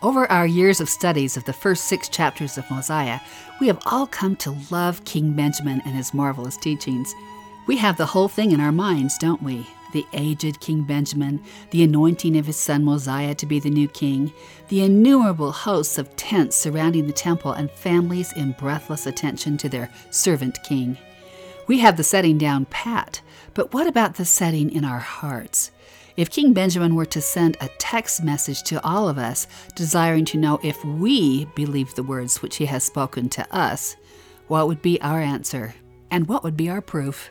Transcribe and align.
Over 0.00 0.30
our 0.30 0.46
years 0.46 0.80
of 0.80 0.88
studies 0.88 1.36
of 1.36 1.42
the 1.42 1.52
first 1.52 1.86
six 1.86 2.08
chapters 2.08 2.56
of 2.56 2.70
Mosiah, 2.70 3.18
we 3.60 3.66
have 3.66 3.82
all 3.84 4.06
come 4.06 4.36
to 4.36 4.56
love 4.70 5.04
King 5.04 5.32
Benjamin 5.32 5.82
and 5.84 5.92
his 5.92 6.14
marvelous 6.14 6.56
teachings. 6.56 7.12
We 7.66 7.78
have 7.78 7.96
the 7.96 8.06
whole 8.06 8.28
thing 8.28 8.52
in 8.52 8.60
our 8.60 8.70
minds, 8.70 9.18
don't 9.18 9.42
we? 9.42 9.66
The 9.92 10.06
aged 10.12 10.60
King 10.60 10.82
Benjamin, 10.82 11.42
the 11.72 11.82
anointing 11.82 12.36
of 12.36 12.46
his 12.46 12.56
son 12.56 12.84
Mosiah 12.84 13.34
to 13.34 13.46
be 13.46 13.58
the 13.58 13.70
new 13.70 13.88
king, 13.88 14.32
the 14.68 14.84
innumerable 14.84 15.50
hosts 15.50 15.98
of 15.98 16.14
tents 16.14 16.54
surrounding 16.54 17.08
the 17.08 17.12
temple, 17.12 17.50
and 17.50 17.68
families 17.68 18.32
in 18.34 18.52
breathless 18.52 19.04
attention 19.04 19.56
to 19.58 19.68
their 19.68 19.90
servant 20.10 20.62
king. 20.62 20.96
We 21.66 21.80
have 21.80 21.96
the 21.96 22.04
setting 22.04 22.38
down 22.38 22.66
pat, 22.66 23.20
but 23.52 23.74
what 23.74 23.88
about 23.88 24.14
the 24.14 24.24
setting 24.24 24.70
in 24.70 24.84
our 24.84 25.00
hearts? 25.00 25.72
If 26.18 26.30
King 26.30 26.52
Benjamin 26.52 26.96
were 26.96 27.06
to 27.06 27.20
send 27.20 27.56
a 27.60 27.68
text 27.78 28.24
message 28.24 28.64
to 28.64 28.84
all 28.84 29.08
of 29.08 29.18
us, 29.18 29.46
desiring 29.76 30.24
to 30.24 30.36
know 30.36 30.58
if 30.64 30.84
we 30.84 31.44
believe 31.54 31.94
the 31.94 32.02
words 32.02 32.42
which 32.42 32.56
he 32.56 32.66
has 32.66 32.82
spoken 32.82 33.28
to 33.28 33.46
us, 33.56 33.94
what 34.48 34.66
would 34.66 34.82
be 34.82 35.00
our 35.00 35.20
answer? 35.20 35.76
And 36.10 36.26
what 36.26 36.42
would 36.42 36.56
be 36.56 36.68
our 36.68 36.80
proof? 36.80 37.30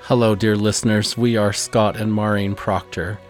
Hello, 0.00 0.34
dear 0.34 0.56
listeners. 0.56 1.16
We 1.16 1.36
are 1.36 1.52
Scott 1.52 1.96
and 1.96 2.12
Maureen 2.12 2.56
Proctor, 2.56 3.20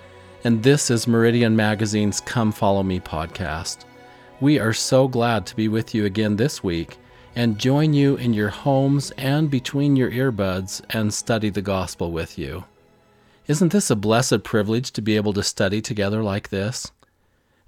and 0.43 0.63
this 0.63 0.91
is 0.91 1.07
Meridian 1.07 1.55
Magazine's 1.55 2.23
Come 2.23 2.51
Follow 2.51 2.83
Me 2.83 2.99
podcast. 2.99 3.85
We 4.41 4.59
are 4.59 4.73
so 4.73 5.07
glad 5.07 5.45
to 5.49 5.55
be 5.57 5.69
with 5.69 5.95
you 5.95 6.07
again 6.07 6.37
this 6.37 6.65
week 6.65 6.97
and 7.37 7.59
join 7.59 7.93
you 7.93 8.17
in 8.17 8.33
your 8.33 8.49
homes 8.49 9.11
and 9.19 9.51
between 9.51 9.97
your 9.97 10.11
earbuds 10.11 10.81
and 10.89 11.13
study 11.13 11.51
the 11.51 11.61
gospel 11.61 12.11
with 12.11 12.39
you. 12.39 12.65
Isn't 13.53 13.71
this 13.71 13.91
a 13.91 13.97
blessed 13.97 14.45
privilege 14.45 14.93
to 14.93 15.03
be 15.03 15.15
able 15.15 15.35
to 15.35 15.43
study 15.43 15.83
together 15.83 16.23
like 16.23 16.49
this? 16.49 16.91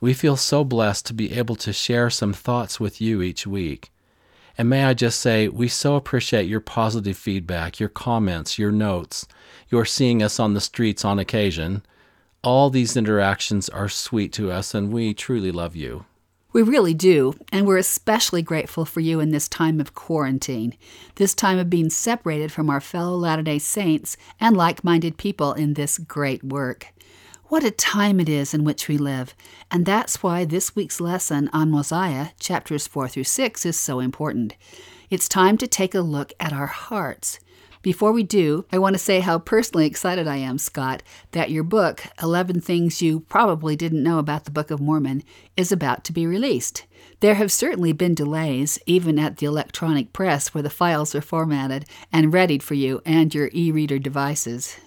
We 0.01 0.15
feel 0.15 0.35
so 0.35 0.65
blessed 0.65 1.05
to 1.05 1.13
be 1.13 1.35
able 1.35 1.57
to 1.57 1.75
share 1.75 2.09
some 2.09 2.33
thoughts 2.33 2.81
with 2.81 3.03
you 3.03 3.21
each 3.21 3.47
week. 3.47 3.93
And 4.57 4.71
may 4.71 4.85
I 4.85 4.95
just 4.95 5.21
say, 5.21 5.47
we 5.47 5.69
so 5.69 5.95
appreciate 5.95 6.49
your 6.49 6.61
positive 6.61 7.19
feedback, 7.19 7.79
your 7.79 7.91
comments, 7.91 8.59
your 8.59 8.73
notes, 8.73 9.27
your 9.69 9.85
seeing 9.85 10.23
us 10.23 10.41
on 10.41 10.55
the 10.55 10.61
streets 10.63 11.05
on 11.05 11.19
occasion. 11.19 11.83
All 12.43 12.71
these 12.71 12.97
interactions 12.97 13.69
are 13.69 13.91
sweet 13.91 14.33
to 14.33 14.51
us, 14.51 14.75
and 14.75 14.91
we 14.91 15.13
truly 15.13 15.53
love 15.53 15.77
you. 15.77 16.07
We 16.55 16.63
really 16.63 16.95
do, 16.95 17.35
and 17.51 17.67
we're 17.67 17.79
especially 17.79 18.41
grateful 18.41 18.85
for 18.85 19.01
you 19.01 19.19
in 19.19 19.31
this 19.31 19.49
time 19.49 19.81
of 19.81 19.93
quarantine, 19.93 20.77
this 21.17 21.35
time 21.35 21.59
of 21.59 21.69
being 21.69 21.91
separated 21.91 22.53
from 22.53 22.71
our 22.71 22.81
fellow 22.81 23.17
Latter 23.17 23.43
day 23.43 23.59
Saints 23.59 24.17
and 24.39 24.57
like 24.57 24.85
minded 24.85 25.17
people 25.17 25.53
in 25.53 25.75
this 25.75 25.99
great 25.99 26.45
work. 26.45 26.93
What 27.47 27.65
a 27.65 27.73
time 27.73 28.21
it 28.21 28.29
is 28.29 28.55
in 28.55 28.63
which 28.63 28.87
we 28.87 28.97
live, 28.97 29.35
and 29.69 29.85
that's 29.85 30.23
why 30.23 30.45
this 30.45 30.77
week's 30.77 31.01
lesson 31.01 31.51
on 31.53 31.73
Mosiah, 31.73 32.29
chapters 32.39 32.87
4 32.87 33.09
through 33.09 33.25
6, 33.25 33.67
is 33.67 33.77
so 33.77 33.99
important. 33.99 34.55
It's 35.11 35.29
time 35.29 35.59
to 35.59 35.67
take 35.67 35.93
a 35.93 36.03
look 36.03 36.33
at 36.39 36.53
our 36.53 36.69
hearts. 36.69 37.41
Before 37.85 38.13
we 38.13 38.23
do, 38.23 38.65
I 38.73 38.79
want 38.79 38.95
to 38.95 38.99
say 38.99 39.21
how 39.21 39.39
personally 39.39 39.85
excited 39.85 40.27
I 40.27 40.37
am, 40.37 40.57
Scott, 40.57 41.03
that 41.33 41.51
your 41.51 41.63
book, 41.63 42.05
11 42.23 42.63
Things 42.63 43.03
You 43.03 43.21
Probably 43.21 43.77
Didn't 43.77 44.03
Know 44.03 44.19
About 44.19 44.47
the 44.47 44.51
Book 44.51 44.71
of 44.71 44.81
Mormon, 44.81 45.23
is 45.55 45.71
about 45.71 46.03
to 46.05 46.13
be 46.15 46.27
released. 46.27 46.87
There 47.21 47.35
have 47.35 47.53
certainly 47.53 47.93
been 47.93 48.15
delays, 48.15 48.79
even 48.87 49.19
at 49.19 49.37
the 49.37 49.45
electronic 49.45 50.15
press 50.15 50.55
where 50.55 50.63
the 50.63 50.71
files 50.71 51.15
are 51.15 51.21
formatted 51.21 51.85
and 52.11 52.33
readied 52.33 52.63
for 52.63 52.73
you 52.73 53.03
and 53.05 53.35
your 53.35 53.51
e 53.53 53.71
reader 53.71 53.99
devices. 53.99 54.79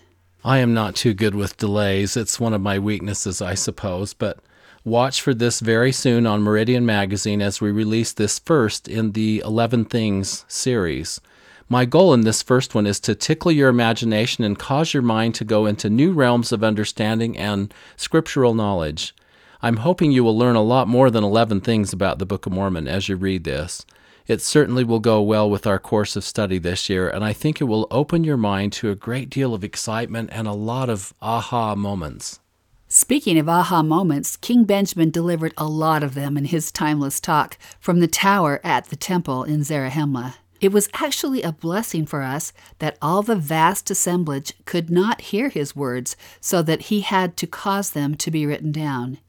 I 0.44 0.57
am 0.57 0.73
not 0.73 0.95
too 0.95 1.13
good 1.13 1.35
with 1.35 1.57
delays. 1.57 2.17
It's 2.17 2.39
one 2.39 2.55
of 2.55 2.61
my 2.61 2.79
weaknesses, 2.79 3.44
I 3.44 3.53
suppose, 3.53 4.16
but 4.16 4.39
watch 4.83 5.21
for 5.21 5.35
this 5.35 5.59
very 5.59 5.91
soon 5.91 6.25
on 6.25 6.41
Meridian 6.41 6.83
Magazine 6.83 7.44
as 7.44 7.61
we 7.61 7.69
release 7.69 8.11
this 8.11 8.39
first 8.39 8.88
in 8.88 9.11
the 9.11 9.44
11 9.45 9.85
Things 9.85 10.45
series. 10.47 11.21
My 11.69 11.83
goal 11.83 12.13
in 12.13 12.22
this 12.22 12.41
first 12.41 12.73
one 12.73 12.88
is 12.88 12.97
to 13.01 13.13
tickle 13.13 13.51
your 13.51 13.67
imagination 13.67 14.45
and 14.45 14.57
cause 14.57 14.94
your 14.94 15.03
mind 15.03 15.35
to 15.35 15.44
go 15.44 15.66
into 15.66 15.89
new 15.89 16.13
realms 16.13 16.53
of 16.53 16.63
understanding 16.63 17.38
and 17.38 17.73
scriptural 17.97 18.53
knowledge. 18.53 19.13
I'm 19.61 19.77
hoping 19.77 20.13
you 20.13 20.23
will 20.23 20.38
learn 20.38 20.56
a 20.56 20.61
lot 20.61 20.88
more 20.88 21.11
than 21.11 21.25
11 21.25 21.59
things 21.59 21.91
about 21.91 22.19
the 22.19 22.25
Book 22.25 22.45
of 22.45 22.53
Mormon 22.53 22.88
as 22.88 23.09
you 23.09 23.17
read 23.17 23.44
this. 23.44 23.85
It 24.27 24.41
certainly 24.41 24.85
will 24.85 25.01
go 25.01 25.22
well 25.22 25.50
with 25.50 25.67
our 25.67 25.77
course 25.77 26.16
of 26.16 26.23
study 26.23 26.57
this 26.57 26.89
year, 26.89 27.09
and 27.09 27.23
I 27.25 27.33
think 27.33 27.59
it 27.59 27.66
will 27.66 27.88
open 27.91 28.23
your 28.23 28.38
mind 28.38 28.72
to 28.73 28.89
a 28.89 28.95
great 28.95 29.29
deal 29.29 29.53
of 29.53 29.63
excitement 29.63 30.29
and 30.31 30.47
a 30.47 30.53
lot 30.53 30.89
of 30.89 31.13
aha 31.22 31.75
moments. 31.75 32.39
Speaking 32.88 33.38
of 33.38 33.50
aha 33.50 33.83
moments, 33.83 34.38
King 34.38 34.63
Benjamin 34.63 35.11
delivered 35.11 35.53
a 35.57 35.67
lot 35.67 36.01
of 36.01 36.13
them 36.13 36.38
in 36.38 36.45
his 36.45 36.72
timeless 36.72 37.19
talk 37.19 37.57
from 37.77 38.00
the 38.00 38.07
tower 38.07 38.61
at 38.63 38.85
the 38.85 38.95
temple 38.95 39.44
in 39.44 39.61
Zarahemla. 39.61 40.35
It 40.59 40.72
was 40.72 40.90
actually 40.94 41.44
a 41.44 41.51
blessing 41.51 42.06
for 42.06 42.23
us 42.23 42.51
that 42.79 42.97
all 43.01 43.22
the 43.22 43.35
vast 43.35 43.91
assemblage 43.91 44.53
could 44.66 44.90
not 44.90 45.22
hear 45.22 45.50
his 45.50 45.75
words, 45.75 46.16
so 46.41 46.62
that 46.63 46.84
he 46.84 47.01
had 47.01 47.38
to 47.38 47.47
cause 47.47 47.91
them 47.91 48.16
to 48.16 48.31
be 48.31 48.45
written 48.45 48.72
down. 48.72 49.19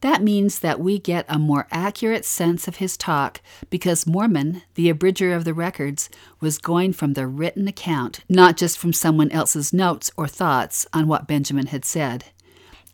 That 0.00 0.22
means 0.22 0.58
that 0.58 0.80
we 0.80 0.98
get 0.98 1.24
a 1.28 1.38
more 1.38 1.66
accurate 1.70 2.24
sense 2.26 2.68
of 2.68 2.76
his 2.76 2.96
talk 2.96 3.40
because 3.70 4.06
Mormon, 4.06 4.62
the 4.74 4.90
abridger 4.90 5.32
of 5.32 5.44
the 5.44 5.54
records, 5.54 6.10
was 6.40 6.58
going 6.58 6.92
from 6.92 7.14
the 7.14 7.26
written 7.26 7.68
account, 7.68 8.20
not 8.28 8.56
just 8.56 8.76
from 8.76 8.92
someone 8.92 9.30
else's 9.30 9.72
notes 9.72 10.10
or 10.16 10.28
thoughts 10.28 10.86
on 10.92 11.06
what 11.06 11.28
Benjamin 11.28 11.68
had 11.68 11.86
said. 11.86 12.26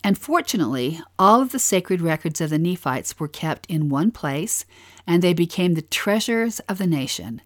And 0.04 0.16
fortunately, 0.16 1.00
all 1.18 1.42
of 1.42 1.50
the 1.50 1.58
sacred 1.58 2.00
records 2.00 2.40
of 2.40 2.50
the 2.50 2.58
Nephites 2.58 3.18
were 3.18 3.26
kept 3.26 3.66
in 3.66 3.88
one 3.88 4.12
place, 4.12 4.64
and 5.06 5.20
they 5.20 5.34
became 5.34 5.74
the 5.74 5.82
treasures 5.82 6.60
of 6.60 6.78
the 6.78 6.86
nation 6.86 7.42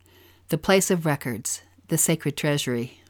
the 0.49 0.59
place 0.59 0.91
of 0.91 1.07
records, 1.07 1.63
the 1.89 1.97
sacred 1.97 2.37
treasury. 2.37 3.01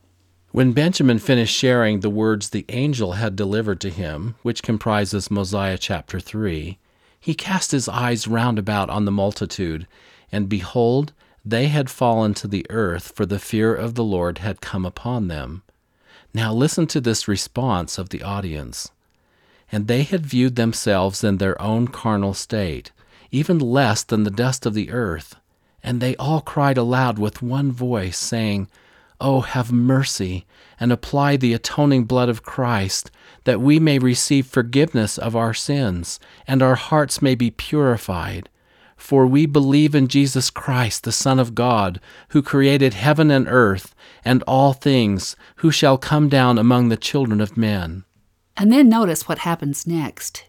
When 0.52 0.72
Benjamin 0.72 1.18
finished 1.18 1.54
sharing 1.54 1.98
the 1.98 2.10
words 2.10 2.50
the 2.50 2.64
angel 2.68 3.12
had 3.12 3.34
delivered 3.34 3.80
to 3.80 3.90
him, 3.90 4.36
which 4.42 4.62
comprises 4.62 5.30
Mosiah 5.30 5.76
chapter 5.76 6.20
3, 6.20 6.78
he 7.18 7.34
cast 7.34 7.72
his 7.72 7.88
eyes 7.88 8.28
round 8.28 8.58
about 8.58 8.88
on 8.88 9.04
the 9.04 9.10
multitude, 9.10 9.88
and 10.30 10.48
behold, 10.48 11.12
they 11.44 11.66
had 11.66 11.90
fallen 11.90 12.34
to 12.34 12.46
the 12.46 12.64
earth, 12.70 13.12
for 13.16 13.26
the 13.26 13.40
fear 13.40 13.74
of 13.74 13.94
the 13.94 14.04
Lord 14.04 14.38
had 14.38 14.60
come 14.60 14.86
upon 14.86 15.26
them. 15.26 15.62
Now 16.32 16.52
listen 16.54 16.86
to 16.88 17.00
this 17.00 17.26
response 17.26 17.98
of 17.98 18.10
the 18.10 18.22
audience. 18.22 18.90
And 19.72 19.88
they 19.88 20.04
had 20.04 20.24
viewed 20.24 20.54
themselves 20.54 21.24
in 21.24 21.38
their 21.38 21.60
own 21.60 21.88
carnal 21.88 22.34
state, 22.34 22.92
even 23.32 23.58
less 23.58 24.04
than 24.04 24.22
the 24.22 24.30
dust 24.30 24.66
of 24.66 24.74
the 24.74 24.90
earth 24.90 25.34
and 25.84 26.00
they 26.00 26.16
all 26.16 26.40
cried 26.40 26.78
aloud 26.78 27.18
with 27.18 27.42
one 27.42 27.70
voice, 27.70 28.18
saying, 28.18 28.68
Oh, 29.20 29.42
have 29.42 29.70
mercy, 29.70 30.46
and 30.80 30.90
apply 30.90 31.36
the 31.36 31.52
atoning 31.52 32.04
blood 32.04 32.28
of 32.28 32.42
Christ, 32.42 33.10
that 33.44 33.60
we 33.60 33.78
may 33.78 33.98
receive 33.98 34.46
forgiveness 34.46 35.18
of 35.18 35.36
our 35.36 35.54
sins, 35.54 36.18
and 36.48 36.62
our 36.62 36.74
hearts 36.74 37.22
may 37.22 37.34
be 37.34 37.50
purified. 37.50 38.48
For 38.96 39.26
we 39.26 39.44
believe 39.44 39.94
in 39.94 40.08
Jesus 40.08 40.50
Christ, 40.50 41.04
the 41.04 41.12
Son 41.12 41.38
of 41.38 41.54
God, 41.54 42.00
who 42.30 42.42
created 42.42 42.94
heaven 42.94 43.30
and 43.30 43.46
earth, 43.46 43.94
and 44.24 44.42
all 44.46 44.72
things, 44.72 45.36
who 45.56 45.70
shall 45.70 45.98
come 45.98 46.28
down 46.28 46.58
among 46.58 46.88
the 46.88 46.96
children 46.96 47.40
of 47.40 47.56
men. 47.56 48.04
And 48.56 48.72
then 48.72 48.88
notice 48.88 49.28
what 49.28 49.40
happens 49.40 49.86
next. 49.86 50.44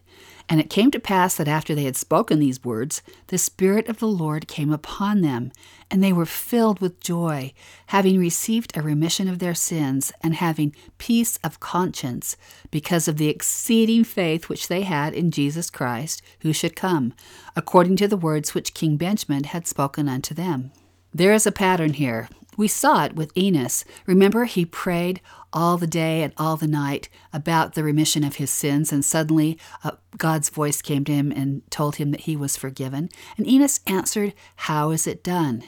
And 0.48 0.60
it 0.60 0.70
came 0.70 0.92
to 0.92 1.00
pass 1.00 1.34
that 1.36 1.48
after 1.48 1.74
they 1.74 1.84
had 1.84 1.96
spoken 1.96 2.38
these 2.38 2.64
words, 2.64 3.02
the 3.28 3.38
Spirit 3.38 3.88
of 3.88 3.98
the 3.98 4.06
Lord 4.06 4.46
came 4.46 4.72
upon 4.72 5.20
them, 5.20 5.50
and 5.90 6.02
they 6.02 6.12
were 6.12 6.26
filled 6.26 6.80
with 6.80 7.00
joy, 7.00 7.52
having 7.88 8.18
received 8.18 8.76
a 8.76 8.82
remission 8.82 9.26
of 9.26 9.40
their 9.40 9.54
sins, 9.54 10.12
and 10.22 10.34
having 10.34 10.74
peace 10.98 11.36
of 11.42 11.58
conscience, 11.58 12.36
because 12.70 13.08
of 13.08 13.16
the 13.16 13.28
exceeding 13.28 14.04
faith 14.04 14.48
which 14.48 14.68
they 14.68 14.82
had 14.82 15.14
in 15.14 15.32
Jesus 15.32 15.68
Christ, 15.68 16.22
who 16.40 16.52
should 16.52 16.76
come, 16.76 17.12
according 17.56 17.96
to 17.96 18.06
the 18.06 18.16
words 18.16 18.54
which 18.54 18.74
King 18.74 18.96
Benjamin 18.96 19.44
had 19.44 19.66
spoken 19.66 20.08
unto 20.08 20.32
them. 20.32 20.70
There 21.12 21.32
is 21.32 21.46
a 21.46 21.52
pattern 21.52 21.94
here. 21.94 22.28
We 22.56 22.68
saw 22.68 23.04
it 23.04 23.16
with 23.16 23.36
Enos. 23.36 23.84
Remember, 24.06 24.44
he 24.44 24.64
prayed 24.64 25.20
all 25.56 25.78
the 25.78 25.86
day 25.86 26.22
and 26.22 26.34
all 26.36 26.58
the 26.58 26.66
night 26.66 27.08
about 27.32 27.72
the 27.72 27.82
remission 27.82 28.22
of 28.22 28.36
his 28.36 28.50
sins, 28.50 28.92
and 28.92 29.02
suddenly 29.02 29.58
uh, 29.82 29.92
God's 30.18 30.50
voice 30.50 30.82
came 30.82 31.02
to 31.06 31.12
him 31.12 31.32
and 31.32 31.62
told 31.70 31.96
him 31.96 32.10
that 32.10 32.20
he 32.20 32.36
was 32.36 32.58
forgiven. 32.58 33.08
And 33.38 33.48
Enos 33.48 33.80
answered, 33.86 34.34
How 34.56 34.90
is 34.90 35.06
it 35.06 35.24
done? 35.24 35.64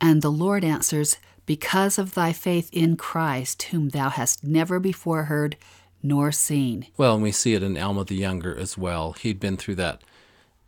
And 0.00 0.22
the 0.22 0.32
Lord 0.32 0.64
answers, 0.64 1.18
Because 1.46 1.98
of 1.98 2.14
thy 2.14 2.32
faith 2.32 2.68
in 2.72 2.96
Christ, 2.96 3.62
whom 3.64 3.90
thou 3.90 4.10
hast 4.10 4.42
never 4.42 4.80
before 4.80 5.24
heard 5.24 5.56
nor 6.02 6.32
seen. 6.32 6.88
Well, 6.96 7.14
and 7.14 7.22
we 7.22 7.30
see 7.30 7.54
it 7.54 7.62
in 7.62 7.78
Alma 7.78 8.04
the 8.04 8.16
Younger 8.16 8.58
as 8.58 8.76
well. 8.76 9.12
He'd 9.12 9.38
been 9.38 9.56
through 9.56 9.76
that 9.76 10.02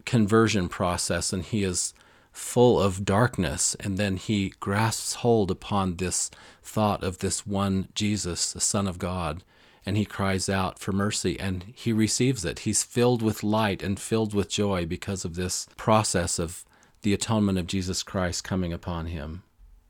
conversion 0.06 0.68
process, 0.68 1.32
and 1.32 1.42
he 1.42 1.64
is 1.64 1.92
full 2.34 2.80
of 2.80 3.04
darkness, 3.04 3.74
and 3.80 3.96
then 3.96 4.16
he 4.16 4.52
grasps 4.60 5.14
hold 5.14 5.50
upon 5.50 5.96
this 5.96 6.30
thought 6.62 7.02
of 7.02 7.18
this 7.18 7.46
one 7.46 7.88
Jesus, 7.94 8.52
the 8.52 8.60
Son 8.60 8.86
of 8.86 8.98
God, 8.98 9.42
and 9.86 9.96
he 9.96 10.04
cries 10.04 10.48
out 10.48 10.78
for 10.78 10.92
mercy 10.92 11.38
and 11.38 11.64
he 11.74 11.92
receives 11.92 12.44
it. 12.44 12.60
He's 12.60 12.82
filled 12.82 13.22
with 13.22 13.42
light 13.42 13.82
and 13.82 14.00
filled 14.00 14.34
with 14.34 14.48
joy 14.48 14.84
because 14.84 15.24
of 15.24 15.36
this 15.36 15.68
process 15.76 16.38
of 16.38 16.64
the 17.02 17.14
atonement 17.14 17.58
of 17.58 17.66
Jesus 17.66 18.02
Christ 18.02 18.44
coming 18.44 18.72
upon 18.72 19.06
him. 19.06 19.42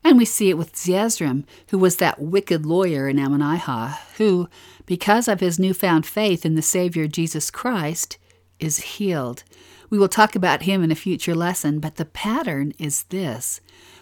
And 0.03 0.17
we 0.19 0.25
see 0.25 0.51
it 0.51 0.57
with 0.57 0.75
Zeezrom, 0.75 1.45
who 1.69 1.79
was 1.79 1.95
that 1.97 2.21
wicked 2.21 2.63
lawyer 2.63 3.09
in 3.09 3.17
Ammonihah, 3.17 3.97
who, 4.17 4.47
because 4.85 5.27
of 5.27 5.39
his 5.39 5.57
newfound 5.57 6.05
faith 6.05 6.45
in 6.45 6.53
the 6.53 6.61
Savior 6.61 7.07
Jesus 7.07 7.49
Christ, 7.49 8.19
is 8.59 8.77
healed. 8.77 9.43
We 9.89 9.97
will 9.97 10.07
talk 10.07 10.35
about 10.35 10.63
him 10.63 10.83
in 10.83 10.91
a 10.91 10.95
future 10.95 11.35
lesson, 11.35 11.79
but 11.79 11.95
the 11.95 12.05
pattern 12.05 12.73
is 12.79 13.03
this 13.03 13.61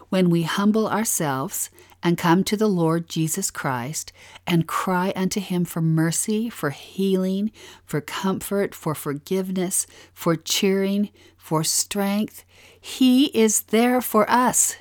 when 0.10 0.30
we 0.30 0.44
humble 0.44 0.88
ourselves 0.88 1.70
and 2.04 2.18
come 2.18 2.44
to 2.44 2.58
the 2.58 2.68
Lord 2.68 3.10
Jesus 3.10 3.50
Christ 3.50 4.12
and 4.46 4.68
cry 4.68 5.14
unto 5.16 5.40
him 5.40 5.66
for 5.66 5.82
mercy, 5.82 6.50
for 6.50 6.70
healing, 6.70 7.52
for 7.86 8.02
comfort, 8.02 8.76
for 8.76 8.94
forgiveness, 8.94 9.88
for 10.14 10.36
cheering, 10.36 11.10
for 11.38 11.64
strength, 11.64 12.44
he 12.80 13.26
is 13.28 13.64
there 13.64 14.02
for 14.02 14.30
us. 14.30 14.76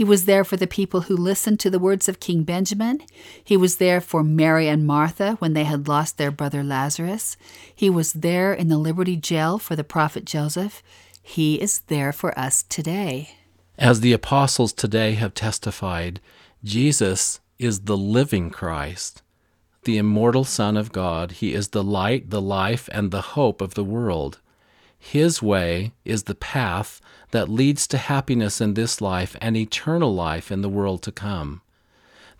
He 0.00 0.04
was 0.04 0.24
there 0.24 0.44
for 0.44 0.56
the 0.56 0.66
people 0.66 1.02
who 1.02 1.14
listened 1.14 1.60
to 1.60 1.68
the 1.68 1.78
words 1.78 2.08
of 2.08 2.20
King 2.20 2.42
Benjamin. 2.42 3.02
He 3.44 3.54
was 3.54 3.76
there 3.76 4.00
for 4.00 4.24
Mary 4.24 4.66
and 4.66 4.86
Martha 4.86 5.32
when 5.40 5.52
they 5.52 5.64
had 5.64 5.88
lost 5.88 6.16
their 6.16 6.30
brother 6.30 6.64
Lazarus. 6.64 7.36
He 7.74 7.90
was 7.90 8.14
there 8.14 8.54
in 8.54 8.68
the 8.68 8.78
Liberty 8.78 9.14
Jail 9.14 9.58
for 9.58 9.76
the 9.76 9.84
prophet 9.84 10.24
Joseph. 10.24 10.82
He 11.20 11.60
is 11.60 11.80
there 11.88 12.14
for 12.14 12.32
us 12.38 12.62
today. 12.62 13.32
As 13.76 14.00
the 14.00 14.14
apostles 14.14 14.72
today 14.72 15.12
have 15.16 15.34
testified, 15.34 16.18
Jesus 16.64 17.40
is 17.58 17.80
the 17.80 17.98
living 17.98 18.48
Christ, 18.48 19.20
the 19.84 19.98
immortal 19.98 20.44
Son 20.44 20.78
of 20.78 20.92
God. 20.92 21.32
He 21.32 21.52
is 21.52 21.68
the 21.68 21.84
light, 21.84 22.30
the 22.30 22.40
life, 22.40 22.88
and 22.90 23.10
the 23.10 23.36
hope 23.36 23.60
of 23.60 23.74
the 23.74 23.84
world. 23.84 24.38
His 24.98 25.42
way 25.42 25.92
is 26.06 26.22
the 26.22 26.34
path 26.34 27.02
that 27.30 27.48
leads 27.48 27.86
to 27.88 27.98
happiness 27.98 28.60
in 28.60 28.74
this 28.74 29.00
life 29.00 29.36
and 29.40 29.56
eternal 29.56 30.14
life 30.14 30.50
in 30.50 30.62
the 30.62 30.68
world 30.68 31.02
to 31.02 31.12
come. 31.12 31.62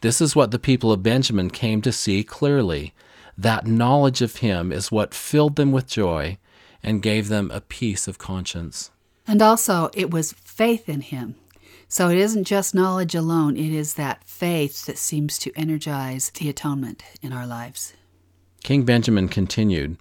This 0.00 0.20
is 0.20 0.34
what 0.34 0.50
the 0.50 0.58
people 0.58 0.92
of 0.92 1.02
Benjamin 1.02 1.50
came 1.50 1.82
to 1.82 1.92
see 1.92 2.24
clearly. 2.24 2.94
That 3.36 3.66
knowledge 3.66 4.22
of 4.22 4.36
him 4.36 4.72
is 4.72 4.90
what 4.90 5.14
filled 5.14 5.56
them 5.56 5.72
with 5.72 5.86
joy 5.86 6.38
and 6.82 7.02
gave 7.02 7.28
them 7.28 7.50
a 7.50 7.60
peace 7.60 8.08
of 8.08 8.18
conscience. 8.18 8.90
And 9.26 9.42
also, 9.42 9.90
it 9.94 10.10
was 10.10 10.32
faith 10.32 10.88
in 10.88 11.02
him. 11.02 11.36
So 11.88 12.08
it 12.08 12.18
isn't 12.18 12.44
just 12.44 12.74
knowledge 12.74 13.14
alone, 13.14 13.56
it 13.56 13.72
is 13.72 13.94
that 13.94 14.24
faith 14.24 14.86
that 14.86 14.96
seems 14.96 15.38
to 15.38 15.52
energize 15.56 16.30
the 16.30 16.48
atonement 16.48 17.02
in 17.20 17.32
our 17.32 17.46
lives. 17.46 17.94
King 18.62 18.84
Benjamin 18.84 19.28
continued 19.28 19.96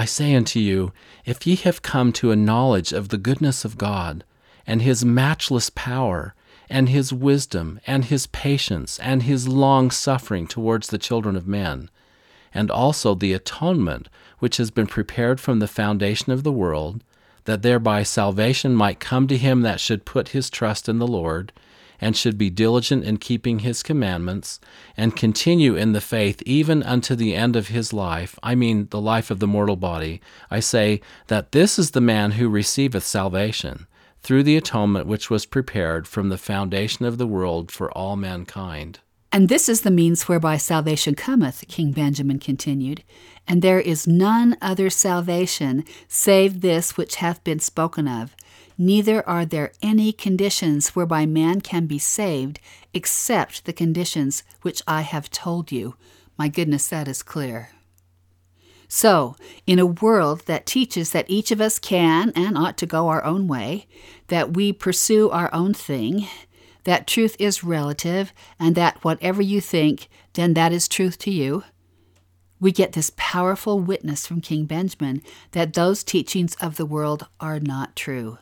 I 0.00 0.04
say 0.04 0.34
unto 0.36 0.60
you, 0.60 0.92
if 1.24 1.44
ye 1.44 1.56
have 1.56 1.82
come 1.82 2.12
to 2.14 2.30
a 2.30 2.36
knowledge 2.36 2.92
of 2.92 3.08
the 3.08 3.18
goodness 3.18 3.64
of 3.64 3.76
God, 3.76 4.22
and 4.64 4.80
his 4.80 5.04
matchless 5.04 5.70
power, 5.70 6.34
and 6.70 6.88
his 6.88 7.12
wisdom, 7.12 7.80
and 7.84 8.04
his 8.04 8.28
patience, 8.28 9.00
and 9.00 9.24
his 9.24 9.48
long 9.48 9.90
suffering 9.90 10.46
towards 10.46 10.88
the 10.88 10.98
children 10.98 11.34
of 11.34 11.48
men, 11.48 11.90
and 12.54 12.70
also 12.70 13.14
the 13.14 13.32
atonement 13.32 14.08
which 14.38 14.58
has 14.58 14.70
been 14.70 14.86
prepared 14.86 15.40
from 15.40 15.58
the 15.58 15.66
foundation 15.66 16.30
of 16.32 16.44
the 16.44 16.52
world, 16.52 17.02
that 17.46 17.62
thereby 17.62 18.04
salvation 18.04 18.76
might 18.76 19.00
come 19.00 19.26
to 19.26 19.36
him 19.36 19.62
that 19.62 19.80
should 19.80 20.04
put 20.04 20.28
his 20.28 20.48
trust 20.48 20.88
in 20.88 20.98
the 20.98 21.08
Lord, 21.08 21.52
and 22.00 22.16
should 22.16 22.38
be 22.38 22.50
diligent 22.50 23.04
in 23.04 23.16
keeping 23.16 23.60
his 23.60 23.82
commandments, 23.82 24.60
and 24.96 25.16
continue 25.16 25.74
in 25.74 25.92
the 25.92 26.00
faith 26.00 26.42
even 26.46 26.82
unto 26.82 27.14
the 27.14 27.34
end 27.34 27.56
of 27.56 27.68
his 27.68 27.92
life, 27.92 28.38
I 28.42 28.54
mean 28.54 28.88
the 28.90 29.00
life 29.00 29.30
of 29.30 29.40
the 29.40 29.46
mortal 29.46 29.76
body, 29.76 30.20
I 30.50 30.60
say 30.60 31.00
that 31.26 31.52
this 31.52 31.78
is 31.78 31.90
the 31.92 32.00
man 32.00 32.32
who 32.32 32.48
receiveth 32.48 33.04
salvation, 33.04 33.86
through 34.22 34.42
the 34.42 34.56
atonement 34.56 35.06
which 35.06 35.30
was 35.30 35.46
prepared 35.46 36.06
from 36.06 36.28
the 36.28 36.38
foundation 36.38 37.04
of 37.04 37.18
the 37.18 37.26
world 37.26 37.70
for 37.70 37.90
all 37.92 38.16
mankind. 38.16 39.00
And 39.30 39.48
this 39.48 39.68
is 39.68 39.82
the 39.82 39.90
means 39.90 40.26
whereby 40.26 40.56
salvation 40.56 41.14
cometh, 41.14 41.64
King 41.68 41.92
Benjamin 41.92 42.38
continued. 42.38 43.04
And 43.46 43.60
there 43.60 43.80
is 43.80 44.06
none 44.06 44.56
other 44.62 44.88
salvation 44.88 45.84
save 46.08 46.60
this 46.60 46.96
which 46.96 47.16
hath 47.16 47.44
been 47.44 47.60
spoken 47.60 48.08
of 48.08 48.34
neither 48.78 49.28
are 49.28 49.44
there 49.44 49.72
any 49.82 50.12
conditions 50.12 50.90
whereby 50.90 51.26
man 51.26 51.60
can 51.60 51.86
be 51.86 51.98
saved 51.98 52.60
except 52.94 53.64
the 53.64 53.72
conditions 53.72 54.44
which 54.62 54.80
I 54.86 55.02
have 55.02 55.30
told 55.30 55.72
you. 55.72 55.96
My 56.38 56.48
goodness, 56.48 56.86
that 56.88 57.08
is 57.08 57.22
clear. 57.22 57.70
So, 58.86 59.36
in 59.66 59.78
a 59.78 59.84
world 59.84 60.46
that 60.46 60.64
teaches 60.64 61.10
that 61.10 61.28
each 61.28 61.50
of 61.50 61.60
us 61.60 61.78
can 61.78 62.32
and 62.34 62.56
ought 62.56 62.78
to 62.78 62.86
go 62.86 63.08
our 63.08 63.22
own 63.22 63.46
way, 63.46 63.86
that 64.28 64.54
we 64.54 64.72
pursue 64.72 65.28
our 65.28 65.52
own 65.52 65.74
thing, 65.74 66.26
that 66.84 67.06
truth 67.06 67.36
is 67.38 67.62
relative, 67.62 68.32
and 68.58 68.74
that 68.76 69.04
whatever 69.04 69.42
you 69.42 69.60
think, 69.60 70.08
then 70.32 70.54
that 70.54 70.72
is 70.72 70.88
truth 70.88 71.18
to 71.18 71.30
you, 71.30 71.64
we 72.60 72.72
get 72.72 72.92
this 72.92 73.12
powerful 73.16 73.78
witness 73.78 74.26
from 74.26 74.40
King 74.40 74.64
Benjamin 74.64 75.22
that 75.52 75.74
those 75.74 76.02
teachings 76.02 76.54
of 76.56 76.76
the 76.76 76.86
world 76.86 77.26
are 77.38 77.60
not 77.60 77.94
true. 77.94 78.38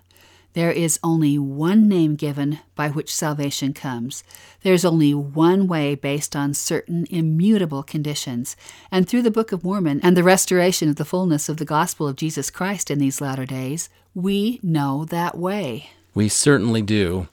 There 0.57 0.73
is 0.73 0.99
only 1.05 1.39
one 1.39 1.87
name 1.87 2.17
given 2.17 2.61
by 2.75 2.89
which 2.89 3.15
salvation 3.15 3.75
comes. 3.75 4.25
There's 4.63 4.87
only 4.87 5.13
one 5.13 5.69
way 5.69 5.95
based 5.95 6.35
on 6.35 6.55
certain 6.55 7.07
immutable 7.11 7.83
conditions. 7.83 8.57
And 8.91 9.07
through 9.07 9.21
the 9.21 9.31
Book 9.31 9.53
of 9.53 9.63
Mormon 9.63 10.01
and 10.03 10.17
the 10.17 10.23
restoration 10.23 10.89
of 10.89 10.97
the 10.97 11.05
fullness 11.05 11.51
of 11.51 11.59
the 11.59 11.67
gospel 11.67 12.09
of 12.09 12.17
Jesus 12.17 12.49
Christ 12.49 12.91
in 12.91 12.99
these 12.99 13.21
latter 13.21 13.45
days, 13.45 13.91
we 14.15 14.59
know 14.63 15.05
that 15.11 15.37
way. 15.37 15.91
We 16.15 16.31
certainly 16.31 16.81
do. 16.81 17.29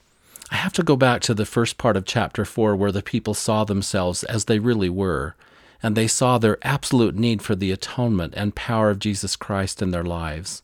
I 0.52 0.56
have 0.56 0.74
to 0.74 0.84
go 0.84 0.98
back 0.98 1.22
to 1.22 1.34
the 1.34 1.46
first 1.46 1.78
part 1.78 1.96
of 1.96 2.04
chapter 2.04 2.44
4 2.44 2.76
where 2.76 2.92
the 2.92 3.02
people 3.02 3.34
saw 3.34 3.64
themselves 3.64 4.26
as 4.26 4.44
they 4.44 4.60
really 4.60 4.90
were, 4.90 5.34
and 5.82 5.96
they 5.96 6.08
saw 6.08 6.38
their 6.38 6.58
absolute 6.62 7.16
need 7.16 7.42
for 7.42 7.56
the 7.56 7.72
atonement 7.72 8.34
and 8.36 8.54
power 8.54 8.90
of 8.90 9.00
Jesus 9.00 9.38
Christ 9.38 9.82
in 9.82 9.92
their 9.92 10.04
lives. 10.04 10.62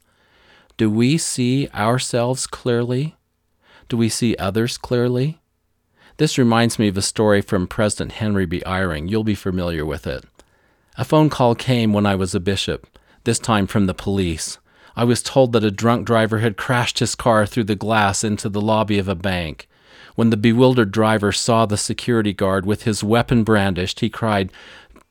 Do 0.80 0.90
we 0.90 1.18
see 1.18 1.68
ourselves 1.76 2.48
clearly? 2.48 3.18
Do 3.90 3.98
we 3.98 4.08
see 4.08 4.38
others 4.38 4.78
clearly? 4.78 5.42
This 6.16 6.38
reminds 6.38 6.80
me 6.80 6.88
of 6.88 6.96
a 6.96 7.02
story 7.02 7.42
from 7.42 7.68
President 7.68 8.14
Henry 8.14 8.46
B. 8.46 8.62
Eyring. 8.66 9.10
You'll 9.10 9.26
be 9.26 9.36
familiar 9.36 9.86
with 9.86 10.08
it. 10.08 10.24
A 10.98 11.04
phone 11.04 11.30
call 11.30 11.54
came 11.54 11.92
when 11.92 12.06
I 12.06 12.16
was 12.16 12.34
a 12.34 12.40
bishop, 12.40 12.88
this 13.26 13.40
time 13.40 13.68
from 13.68 13.88
the 13.88 13.94
police. 13.94 14.58
I 14.96 15.04
was 15.04 15.22
told 15.22 15.52
that 15.52 15.66
a 15.66 15.70
drunk 15.70 16.08
driver 16.08 16.40
had 16.40 16.56
crashed 16.56 17.00
his 17.00 17.14
car 17.14 17.46
through 17.46 17.66
the 17.66 17.76
glass 17.76 18.24
into 18.24 18.48
the 18.48 18.62
lobby 18.62 18.98
of 19.00 19.10
a 19.10 19.16
bank. 19.16 19.68
When 20.16 20.30
the 20.30 20.38
bewildered 20.38 20.94
driver 20.94 21.34
saw 21.34 21.66
the 21.66 21.76
security 21.76 22.32
guard 22.32 22.66
with 22.66 22.84
his 22.84 23.04
weapon 23.04 23.44
brandished, 23.44 24.00
he 24.00 24.10
cried, 24.10 24.50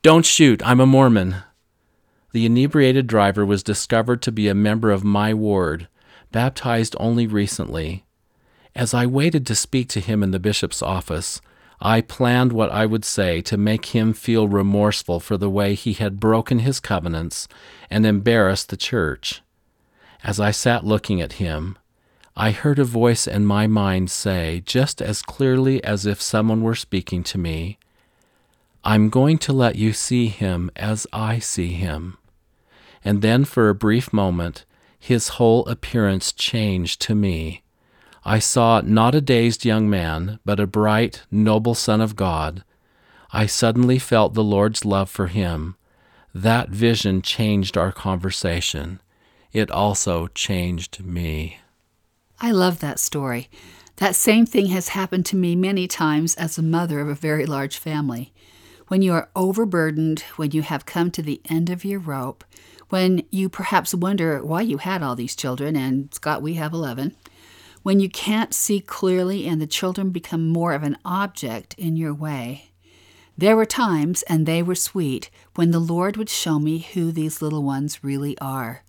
Don't 0.00 0.24
shoot, 0.24 0.62
I'm 0.64 0.80
a 0.80 0.86
Mormon. 0.86 1.42
The 2.32 2.44
inebriated 2.44 3.06
driver 3.06 3.46
was 3.46 3.62
discovered 3.62 4.20
to 4.22 4.32
be 4.32 4.48
a 4.48 4.54
member 4.54 4.90
of 4.90 5.02
my 5.02 5.32
ward, 5.32 5.88
baptized 6.30 6.94
only 7.00 7.26
recently. 7.26 8.04
As 8.74 8.92
I 8.92 9.06
waited 9.06 9.46
to 9.46 9.54
speak 9.54 9.88
to 9.90 10.00
him 10.00 10.22
in 10.22 10.30
the 10.30 10.38
bishop's 10.38 10.82
office, 10.82 11.40
I 11.80 12.00
planned 12.00 12.52
what 12.52 12.70
I 12.70 12.84
would 12.84 13.04
say 13.04 13.40
to 13.42 13.56
make 13.56 13.86
him 13.86 14.12
feel 14.12 14.46
remorseful 14.46 15.20
for 15.20 15.36
the 15.36 15.48
way 15.48 15.74
he 15.74 15.94
had 15.94 16.20
broken 16.20 16.58
his 16.58 16.80
covenants 16.80 17.48
and 17.88 18.04
embarrassed 18.04 18.68
the 18.68 18.76
church. 18.76 19.42
As 20.22 20.38
I 20.38 20.50
sat 20.50 20.84
looking 20.84 21.22
at 21.22 21.34
him, 21.34 21.78
I 22.36 22.50
heard 22.50 22.78
a 22.78 22.84
voice 22.84 23.26
in 23.26 23.46
my 23.46 23.66
mind 23.66 24.10
say, 24.10 24.62
just 24.66 25.00
as 25.00 25.22
clearly 25.22 25.82
as 25.82 26.04
if 26.04 26.20
someone 26.20 26.62
were 26.62 26.74
speaking 26.74 27.22
to 27.24 27.38
me, 27.38 27.78
I'm 28.84 29.08
going 29.08 29.38
to 29.38 29.52
let 29.52 29.76
you 29.76 29.92
see 29.92 30.28
him 30.28 30.70
as 30.76 31.06
I 31.12 31.38
see 31.38 31.72
him. 31.72 32.17
And 33.04 33.22
then, 33.22 33.44
for 33.44 33.68
a 33.68 33.74
brief 33.74 34.12
moment, 34.12 34.64
his 34.98 35.28
whole 35.28 35.66
appearance 35.66 36.32
changed 36.32 37.00
to 37.02 37.14
me. 37.14 37.62
I 38.24 38.38
saw 38.38 38.82
not 38.84 39.14
a 39.14 39.20
dazed 39.20 39.64
young 39.64 39.88
man, 39.88 40.38
but 40.44 40.60
a 40.60 40.66
bright, 40.66 41.22
noble 41.30 41.74
Son 41.74 42.00
of 42.00 42.16
God. 42.16 42.64
I 43.32 43.46
suddenly 43.46 43.98
felt 43.98 44.34
the 44.34 44.44
Lord's 44.44 44.84
love 44.84 45.08
for 45.08 45.28
him. 45.28 45.76
That 46.34 46.68
vision 46.70 47.22
changed 47.22 47.76
our 47.76 47.92
conversation. 47.92 49.00
It 49.52 49.70
also 49.70 50.26
changed 50.28 51.04
me. 51.04 51.58
I 52.40 52.50
love 52.50 52.80
that 52.80 52.98
story. 52.98 53.48
That 53.96 54.14
same 54.14 54.46
thing 54.46 54.66
has 54.66 54.90
happened 54.90 55.26
to 55.26 55.36
me 55.36 55.56
many 55.56 55.88
times 55.88 56.34
as 56.36 56.56
a 56.56 56.62
mother 56.62 57.00
of 57.00 57.08
a 57.08 57.14
very 57.14 57.46
large 57.46 57.78
family. 57.78 58.32
When 58.88 59.02
you 59.02 59.12
are 59.12 59.28
overburdened, 59.34 60.20
when 60.36 60.52
you 60.52 60.62
have 60.62 60.86
come 60.86 61.10
to 61.12 61.22
the 61.22 61.40
end 61.48 61.68
of 61.68 61.84
your 61.84 61.98
rope, 61.98 62.44
when 62.88 63.22
you 63.30 63.48
perhaps 63.48 63.94
wonder 63.94 64.42
why 64.42 64.62
you 64.62 64.78
had 64.78 65.02
all 65.02 65.16
these 65.16 65.36
children, 65.36 65.76
and 65.76 66.12
Scott, 66.14 66.42
we 66.42 66.54
have 66.54 66.72
11, 66.72 67.14
when 67.82 68.00
you 68.00 68.08
can't 68.08 68.52
see 68.52 68.80
clearly 68.80 69.46
and 69.46 69.60
the 69.60 69.66
children 69.66 70.10
become 70.10 70.48
more 70.48 70.72
of 70.72 70.82
an 70.82 70.96
object 71.04 71.74
in 71.78 71.96
your 71.96 72.14
way, 72.14 72.70
There 73.38 73.54
were 73.54 73.66
times, 73.66 74.22
and 74.22 74.46
they 74.46 74.64
were 74.64 74.74
sweet, 74.74 75.30
when 75.54 75.70
the 75.70 75.78
Lord 75.78 76.16
would 76.16 76.28
show 76.28 76.58
me 76.58 76.80
who 76.80 77.12
these 77.12 77.40
little 77.40 77.62
ones 77.62 78.02
really 78.02 78.36
are. 78.38 78.82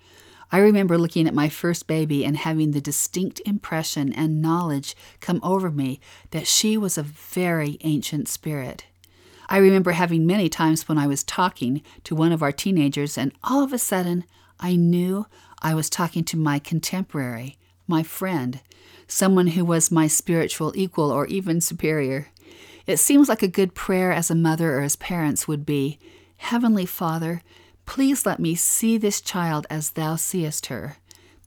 I 0.52 0.58
remember 0.58 0.98
looking 0.98 1.28
at 1.28 1.36
my 1.36 1.50
first 1.50 1.86
baby 1.86 2.26
and 2.26 2.36
having 2.36 2.72
the 2.72 2.82
distinct 2.82 3.40
impression 3.46 4.12
and 4.12 4.42
knowledge 4.42 4.96
come 5.20 5.40
over 5.44 5.70
me 5.70 6.00
that 6.32 6.48
she 6.48 6.78
was 6.78 6.98
a 6.98 7.04
very 7.04 7.78
ancient 7.82 8.28
spirit. 8.28 8.86
I 9.52 9.58
remember 9.58 9.92
having 9.92 10.28
many 10.28 10.48
times 10.48 10.88
when 10.88 11.00
I 11.00 11.08
was 11.08 11.24
talking 11.24 11.82
to 12.04 12.14
one 12.14 12.32
of 12.32 12.44
our 12.44 12.52
teenagers, 12.52 13.18
and 13.18 13.32
all 13.44 13.64
of 13.64 13.74
a 13.74 13.80
sudden 13.80 14.24
I 14.60 14.76
knew 14.76 15.26
I 15.60 15.74
was 15.74 15.90
talking 15.90 16.24
to 16.26 16.38
my 16.38 16.60
contemporary, 16.60 17.58
my 17.88 18.04
friend, 18.04 18.62
someone 19.08 19.48
who 19.48 19.66
was 19.66 19.90
my 19.90 20.06
spiritual 20.06 20.72
equal 20.76 21.10
or 21.10 21.26
even 21.26 21.62
superior. 21.62 22.28
It 22.86 22.98
seems 22.98 23.28
like 23.28 23.42
a 23.42 23.48
good 23.48 23.74
prayer 23.74 24.12
as 24.12 24.30
a 24.30 24.36
mother 24.36 24.78
or 24.78 24.82
as 24.82 24.96
parents 24.96 25.48
would 25.48 25.66
be 25.66 25.98
Heavenly 26.38 26.86
Father, 26.86 27.42
please 27.88 28.28
let 28.28 28.40
me 28.40 28.54
see 28.54 28.98
this 29.00 29.20
child 29.20 29.66
as 29.70 29.92
thou 29.92 30.16
seest 30.16 30.68
her. 30.68 30.98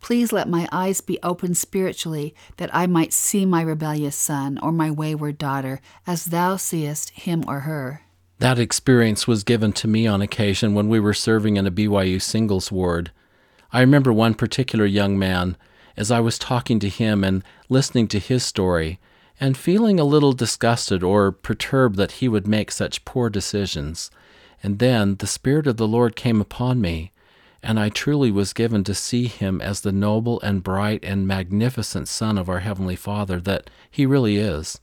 Please 0.03 0.33
let 0.33 0.49
my 0.49 0.69
eyes 0.73 1.01
be 1.01 1.19
opened 1.23 1.57
spiritually 1.57 2.35
that 2.57 2.75
I 2.75 2.89
might 2.89 3.13
see 3.13 3.47
my 3.47 3.63
rebellious 3.63 4.17
son 4.17 4.59
or 4.61 4.73
my 4.73 4.91
wayward 4.91 5.39
daughter 5.39 5.81
as 6.07 6.27
thou 6.27 6.57
seest 6.57 7.11
him 7.11 7.45
or 7.47 7.61
her. 7.61 8.03
That 8.41 8.59
experience 8.59 9.29
was 9.29 9.45
given 9.45 9.73
to 9.75 9.87
me 9.87 10.09
on 10.09 10.21
occasion 10.21 10.75
when 10.75 10.89
we 10.89 10.99
were 10.99 11.15
serving 11.15 11.57
in 11.57 11.69
a 11.69 11.71
BYU 11.71 12.21
singles 12.21 12.73
ward. 12.73 13.13
I 13.73 13.81
remember 13.81 14.13
one 14.13 14.35
particular 14.35 14.85
young 14.85 15.17
man, 15.17 15.57
as 15.97 16.11
I 16.11 16.19
was 16.19 16.37
talking 16.37 16.81
to 16.81 16.89
him 16.89 17.23
and 17.23 17.45
listening 17.69 18.09
to 18.09 18.19
his 18.19 18.45
story, 18.45 18.99
and 19.39 19.57
feeling 19.57 20.01
a 20.01 20.05
little 20.05 20.33
disgusted 20.33 21.05
or 21.05 21.31
perturbed 21.31 21.97
that 21.97 22.13
he 22.13 22.29
would 22.29 22.49
make 22.49 22.73
such 22.73 23.05
poor 23.05 23.31
decisions. 23.31 24.11
And 24.65 24.81
then 24.81 25.17
the 25.17 25.29
Spirit 25.29 25.69
of 25.69 25.77
the 25.77 25.87
Lord 25.87 26.17
came 26.17 26.41
upon 26.41 26.81
me, 26.81 27.13
and 27.63 27.79
I 27.79 27.89
truly 27.89 28.31
was 28.31 28.53
given 28.53 28.83
to 28.85 28.95
see 28.95 29.27
him 29.27 29.61
as 29.61 29.81
the 29.81 29.93
noble 29.93 30.41
and 30.41 30.63
bright 30.63 31.05
and 31.05 31.27
magnificent 31.27 32.09
Son 32.09 32.37
of 32.37 32.49
our 32.49 32.61
Heavenly 32.61 32.97
Father 32.97 33.41
that 33.41 33.71
he 33.91 34.05
really 34.05 34.37
is. 34.37 34.81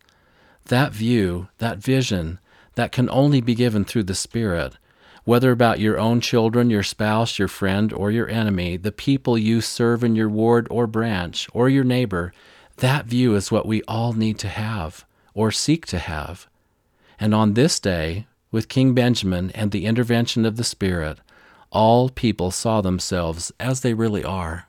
That 0.65 0.93
view, 0.93 1.49
that 1.57 1.79
vision, 1.79 2.39
that 2.75 2.91
can 2.91 3.09
only 3.09 3.41
be 3.41 3.55
given 3.55 3.83
through 3.83 4.03
the 4.03 4.15
Spirit. 4.15 4.77
Whether 5.25 5.51
about 5.51 5.79
your 5.79 5.99
own 5.99 6.21
children, 6.21 6.69
your 6.69 6.83
spouse, 6.83 7.37
your 7.37 7.49
friend, 7.49 7.91
or 7.91 8.09
your 8.09 8.29
enemy, 8.29 8.77
the 8.77 8.91
people 8.91 9.37
you 9.37 9.61
serve 9.61 10.03
in 10.03 10.15
your 10.15 10.29
ward 10.29 10.67
or 10.71 10.87
branch, 10.87 11.49
or 11.53 11.67
your 11.67 11.83
neighbor, 11.83 12.33
that 12.77 13.05
view 13.05 13.35
is 13.35 13.51
what 13.51 13.65
we 13.65 13.83
all 13.83 14.13
need 14.13 14.39
to 14.39 14.47
have, 14.47 15.05
or 15.33 15.51
seek 15.51 15.85
to 15.87 15.99
have. 15.99 16.47
And 17.19 17.35
on 17.35 17.53
this 17.53 17.79
day, 17.79 18.27
with 18.51 18.69
King 18.69 18.93
Benjamin 18.93 19.51
and 19.51 19.71
the 19.71 19.85
intervention 19.85 20.45
of 20.45 20.55
the 20.55 20.63
Spirit, 20.63 21.19
all 21.71 22.09
people 22.09 22.51
saw 22.51 22.81
themselves 22.81 23.51
as 23.59 23.81
they 23.81 23.93
really 23.93 24.23
are. 24.23 24.67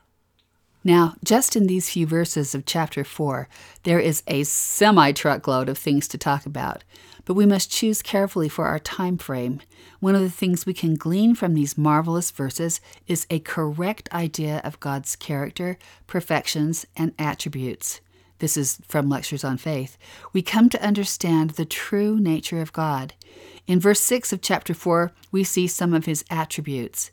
Now, 0.83 1.15
just 1.23 1.57
in 1.57 1.67
these 1.67 1.91
few 1.91 2.07
verses 2.07 2.55
of 2.55 2.65
chapter 2.65 3.05
4, 3.05 3.49
there 3.83 4.01
is 4.01 4.23
a 4.27 4.45
semi 4.45 5.13
truckload 5.13 5.69
of 5.69 5.77
things 5.77 6.09
to 6.09 6.19
talk 6.19 6.47
about, 6.47 6.85
but 7.27 7.35
we 7.35 7.45
must 7.45 7.71
choose 7.71 8.01
carefully 8.01 8.49
for 8.49 8.67
our 8.67 8.79
time 8.79 9.19
frame. 9.19 9.61
One 10.01 10.15
of 10.15 10.23
the 10.23 10.31
things 10.31 10.65
we 10.65 10.73
can 10.73 10.95
glean 10.95 11.35
from 11.35 11.53
these 11.53 11.77
marvelous 11.77 12.31
verses 12.31 12.81
is 13.07 13.27
a 13.29 13.41
correct 13.41 14.09
idea 14.13 14.63
of 14.65 14.81
God's 14.81 15.17
character, 15.17 15.77
perfections, 16.07 16.87
and 16.97 17.13
attributes. 17.19 18.01
This 18.39 18.57
is 18.57 18.79
from 18.89 19.11
Lectures 19.11 19.45
on 19.45 19.59
Faith. 19.59 19.99
We 20.33 20.41
come 20.41 20.71
to 20.71 20.83
understand 20.83 21.51
the 21.51 21.67
true 21.67 22.19
nature 22.19 22.63
of 22.63 22.73
God. 22.73 23.13
In 23.71 23.79
verse 23.79 24.01
6 24.01 24.33
of 24.33 24.43
chapter 24.43 24.75
4, 24.75 25.13
we 25.31 25.45
see 25.45 25.69
some 25.69 25.95
of 25.95 26.05
his 26.05 26.25
attributes. 26.29 27.13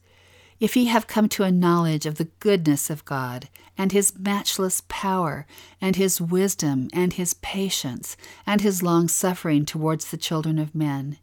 If 0.59 0.75
ye 0.75 0.85
have 0.85 1.05
come 1.05 1.29
to 1.29 1.43
a 1.43 1.51
knowledge 1.51 2.07
of 2.07 2.15
the 2.15 2.29
goodness 2.39 2.89
of 2.89 3.05
God, 3.05 3.47
and 3.77 3.91
his 3.91 4.17
matchless 4.17 4.81
power, 4.87 5.45
and 5.79 5.95
his 5.95 6.19
wisdom, 6.19 6.87
and 6.91 7.13
his 7.13 7.35
patience, 7.35 8.17
and 8.47 8.61
his 8.61 8.81
long 8.81 9.07
suffering 9.07 9.65
towards 9.65 10.09
the 10.09 10.17
children 10.17 10.57
of 10.57 10.73
men. 10.73 11.19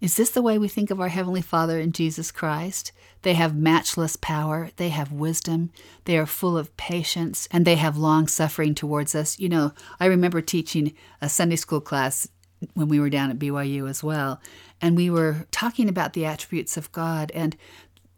Is 0.00 0.16
this 0.16 0.30
the 0.30 0.40
way 0.40 0.56
we 0.56 0.68
think 0.68 0.92
of 0.92 1.00
our 1.00 1.08
Heavenly 1.08 1.42
Father 1.42 1.80
in 1.80 1.90
Jesus 1.90 2.30
Christ? 2.30 2.92
They 3.22 3.34
have 3.34 3.56
matchless 3.56 4.14
power, 4.14 4.70
they 4.76 4.90
have 4.90 5.10
wisdom, 5.10 5.72
they 6.04 6.16
are 6.16 6.26
full 6.26 6.56
of 6.56 6.76
patience, 6.76 7.48
and 7.50 7.64
they 7.64 7.74
have 7.74 7.96
long 7.96 8.28
suffering 8.28 8.76
towards 8.76 9.16
us. 9.16 9.36
You 9.36 9.48
know, 9.48 9.72
I 9.98 10.06
remember 10.06 10.40
teaching 10.40 10.94
a 11.20 11.28
Sunday 11.28 11.56
school 11.56 11.80
class 11.80 12.28
when 12.74 12.88
we 12.88 13.00
were 13.00 13.10
down 13.10 13.30
at 13.30 13.38
BYU 13.38 13.88
as 13.88 14.02
well, 14.02 14.40
and 14.80 14.96
we 14.96 15.10
were 15.10 15.46
talking 15.50 15.88
about 15.88 16.12
the 16.12 16.26
attributes 16.26 16.76
of 16.76 16.92
God, 16.92 17.30
and 17.34 17.56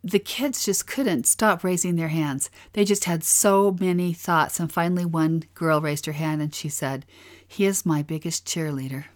the 0.07 0.19
kids 0.21 0.65
just 0.65 0.87
couldn't 0.87 1.27
stop 1.27 1.65
raising 1.65 1.97
their 1.97 2.09
hands. 2.09 2.49
They 2.75 2.85
just 2.85 3.07
had 3.07 3.25
so 3.25 3.77
many 3.81 4.13
thoughts. 4.13 4.61
And 4.61 4.71
finally, 4.71 5.05
one 5.05 5.43
girl 5.55 5.81
raised 5.81 6.07
her 6.07 6.13
hand 6.13 6.41
and 6.41 6.55
she 6.55 6.69
said, 6.69 7.05
He 7.47 7.67
is 7.67 7.85
my 7.85 8.03
biggest 8.03 8.47
cheerleader. 8.47 9.07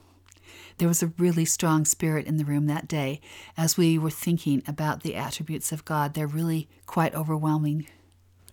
There 0.78 0.88
was 0.88 1.02
a 1.02 1.12
really 1.18 1.44
strong 1.44 1.84
spirit 1.84 2.26
in 2.26 2.38
the 2.38 2.44
room 2.44 2.66
that 2.66 2.88
day 2.88 3.20
as 3.56 3.76
we 3.76 3.98
were 3.98 4.10
thinking 4.10 4.62
about 4.66 5.02
the 5.02 5.14
attributes 5.14 5.70
of 5.70 5.84
God. 5.84 6.14
They're 6.14 6.26
really 6.26 6.68
quite 6.86 7.14
overwhelming. 7.14 7.86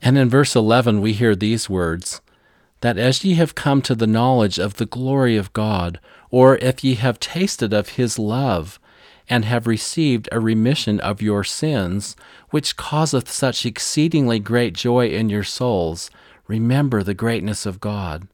And 0.01 0.17
in 0.17 0.29
verse 0.29 0.55
11, 0.55 1.01
we 1.01 1.13
hear 1.13 1.35
these 1.35 1.69
words 1.69 2.21
that 2.81 2.97
as 2.97 3.23
ye 3.23 3.35
have 3.35 3.55
come 3.55 3.81
to 3.81 3.95
the 3.95 4.07
knowledge 4.07 4.59
of 4.59 4.75
the 4.75 4.85
glory 4.85 5.35
of 5.37 5.53
God, 5.53 5.99
or 6.29 6.57
if 6.57 6.83
ye 6.83 6.95
have 6.95 7.19
tasted 7.19 7.73
of 7.73 7.89
his 7.89 8.19
love, 8.19 8.79
and 9.29 9.43
have 9.45 9.67
received 9.67 10.29
a 10.31 10.39
remission 10.39 10.99
of 10.99 11.21
your 11.21 11.43
sins, 11.43 12.15
which 12.49 12.77
causeth 12.77 13.29
such 13.29 13.65
exceedingly 13.65 14.39
great 14.39 14.73
joy 14.73 15.07
in 15.07 15.29
your 15.29 15.43
souls, 15.43 16.09
remember 16.47 17.03
the 17.03 17.13
greatness 17.13 17.65
of 17.65 17.81
God. 17.81 18.27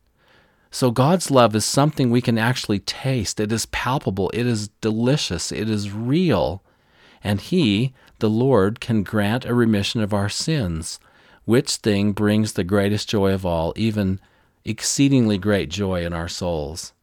So, 0.70 0.92
God's 0.92 1.30
love 1.30 1.56
is 1.56 1.66
something 1.66 2.10
we 2.10 2.22
can 2.22 2.38
actually 2.38 2.80
taste. 2.80 3.40
It 3.40 3.52
is 3.52 3.68
palpable, 3.68 4.32
it 4.34 4.48
is 4.48 4.70
delicious, 4.82 5.52
it 5.52 5.70
is 5.70 5.92
real. 5.92 6.64
And 7.24 7.40
He, 7.40 7.94
the 8.20 8.30
Lord, 8.30 8.80
can 8.80 9.04
grant 9.04 9.46
a 9.46 9.54
remission 9.54 10.02
of 10.02 10.14
our 10.14 10.30
sins, 10.30 11.00
which 11.46 11.76
thing 11.76 12.12
brings 12.12 12.54
the 12.54 12.64
greatest 12.64 13.10
joy 13.10 13.34
of 13.34 13.46
all, 13.46 13.74
even 13.76 14.20
exceedingly 14.66 15.38
great 15.38 15.70
joy 15.70 16.06
in 16.06 16.14
our 16.14 16.28
souls. 16.28 16.94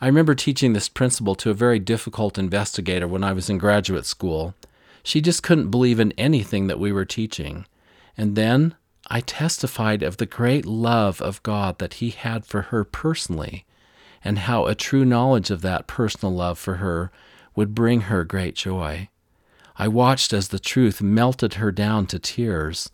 I 0.00 0.06
remember 0.06 0.34
teaching 0.34 0.72
this 0.72 0.88
principle 0.88 1.34
to 1.36 1.50
a 1.50 1.54
very 1.54 1.78
difficult 1.78 2.38
investigator 2.38 3.08
when 3.08 3.24
I 3.24 3.32
was 3.32 3.50
in 3.50 3.58
graduate 3.58 4.06
school. 4.06 4.54
She 5.02 5.20
just 5.20 5.42
couldn't 5.42 5.70
believe 5.70 5.98
in 5.98 6.12
anything 6.12 6.66
that 6.68 6.78
we 6.78 6.92
were 6.92 7.04
teaching. 7.04 7.66
And 8.16 8.36
then 8.36 8.76
I 9.08 9.20
testified 9.20 10.02
of 10.02 10.18
the 10.18 10.26
great 10.26 10.66
love 10.66 11.20
of 11.20 11.42
God 11.42 11.78
that 11.78 11.94
He 11.94 12.10
had 12.10 12.44
for 12.44 12.62
her 12.62 12.84
personally, 12.84 13.64
and 14.22 14.40
how 14.40 14.66
a 14.66 14.74
true 14.74 15.04
knowledge 15.04 15.50
of 15.50 15.62
that 15.62 15.86
personal 15.86 16.34
love 16.34 16.58
for 16.58 16.74
her 16.74 17.10
would 17.56 17.74
bring 17.74 18.02
her 18.02 18.22
great 18.24 18.54
joy. 18.54 19.08
I 19.76 19.88
watched 19.88 20.32
as 20.32 20.48
the 20.48 20.58
truth 20.58 21.00
melted 21.00 21.54
her 21.54 21.72
down 21.72 22.06
to 22.06 22.18
tears. 22.18 22.90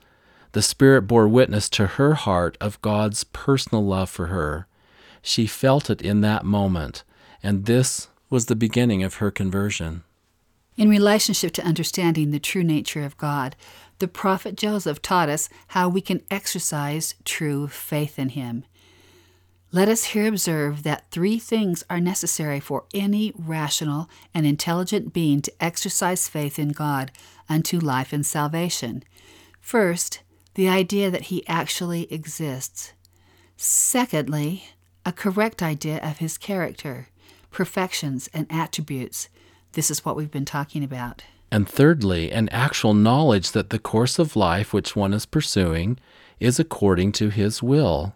The 0.55 0.63
Spirit 0.63 1.03
bore 1.03 1.27
witness 1.27 1.69
to 1.71 1.85
her 1.99 2.15
heart 2.15 2.57
of 2.61 2.81
God's 2.81 3.25
personal 3.25 3.85
love 3.85 4.09
for 4.09 4.27
her. 4.27 4.69
She 5.21 5.49
felt 5.49 5.91
it 5.91 6.01
in 6.01 6.21
that 6.21 6.45
moment, 6.45 7.03
and 7.43 7.67
this 7.67 8.07
was 8.31 8.47
the 8.47 8.55
beginning 8.55 9.03
of 9.03 9.15
her 9.17 9.33
conversion. 9.33 10.05
In 10.77 10.89
relationship 10.89 11.51
to 11.55 11.67
understanding 11.67 12.31
the 12.31 12.39
true 12.39 12.63
nature 12.63 13.03
of 13.03 13.19
God, 13.19 13.57
the 13.99 14.07
prophet 14.07 14.57
Joseph 14.57 15.03
taught 15.03 15.29
us 15.29 15.49
how 15.69 15.89
we 15.89 16.01
can 16.01 16.23
exercise 16.31 17.17
true 17.25 17.67
faith 17.67 18.17
in 18.17 18.29
him. 18.29 18.65
Let 19.73 19.89
us 19.89 20.05
here 20.05 20.29
observe 20.29 20.85
that 20.85 21.11
three 21.11 21.41
things 21.41 21.83
are 21.91 21.99
necessary 21.99 22.61
for 22.61 22.85
any 22.95 23.33
rational 23.37 24.09
and 24.33 24.47
intelligent 24.47 25.13
being 25.13 25.43
to 25.43 25.53
exercise 25.61 26.29
faith 26.29 26.61
in 26.61 26.69
God 26.69 27.11
unto 27.49 27.81
life 27.81 28.13
and 28.13 28.25
salvation. 28.25 29.03
First, 29.61 30.21
the 30.55 30.69
idea 30.69 31.11
that 31.11 31.23
he 31.23 31.47
actually 31.47 32.13
exists. 32.13 32.93
Secondly, 33.57 34.65
a 35.05 35.13
correct 35.13 35.63
idea 35.63 35.99
of 35.99 36.19
his 36.19 36.39
character, 36.39 37.09
perfections, 37.51 38.29
and 38.33 38.47
attributes. 38.51 39.29
This 39.73 39.91
is 39.91 40.05
what 40.05 40.17
we've 40.17 40.31
been 40.31 40.45
talking 40.45 40.83
about. 40.83 41.25
And 41.51 41.69
thirdly, 41.69 42.33
an 42.33 42.49
actual 42.49 42.95
knowledge 42.95 43.53
that 43.53 43.71
the 43.71 43.79
course 43.79 44.19
of 44.19 44.35
life 44.35 44.73
which 44.73 44.97
one 44.97 45.13
is 45.13 45.27
pursuing 45.27 45.99
is 46.41 46.59
according 46.59 47.13
to 47.13 47.29
his 47.29 47.63
will. 47.63 48.15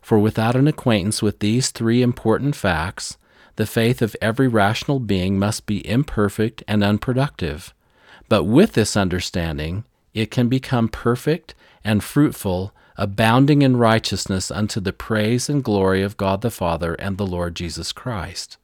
For 0.00 0.18
without 0.18 0.56
an 0.56 0.68
acquaintance 0.68 1.22
with 1.22 1.40
these 1.40 1.70
three 1.70 2.00
important 2.02 2.54
facts, 2.54 3.18
the 3.56 3.66
faith 3.66 4.00
of 4.02 4.16
every 4.22 4.48
rational 4.48 5.00
being 5.00 5.38
must 5.38 5.66
be 5.66 5.86
imperfect 5.86 6.62
and 6.68 6.82
unproductive. 6.82 7.74
But 8.28 8.44
with 8.44 8.74
this 8.74 8.96
understanding, 8.96 9.84
it 10.14 10.30
can 10.30 10.48
become 10.48 10.88
perfect 10.88 11.54
and 11.84 12.02
fruitful 12.02 12.72
abounding 12.96 13.62
in 13.62 13.76
righteousness 13.76 14.50
unto 14.50 14.78
the 14.78 14.92
praise 14.92 15.48
and 15.48 15.64
glory 15.64 16.02
of 16.02 16.18
God 16.18 16.42
the 16.42 16.50
Father 16.50 16.94
and 16.94 17.16
the 17.16 17.26
Lord 17.26 17.56
Jesus 17.56 17.92
Christ. 17.92 18.58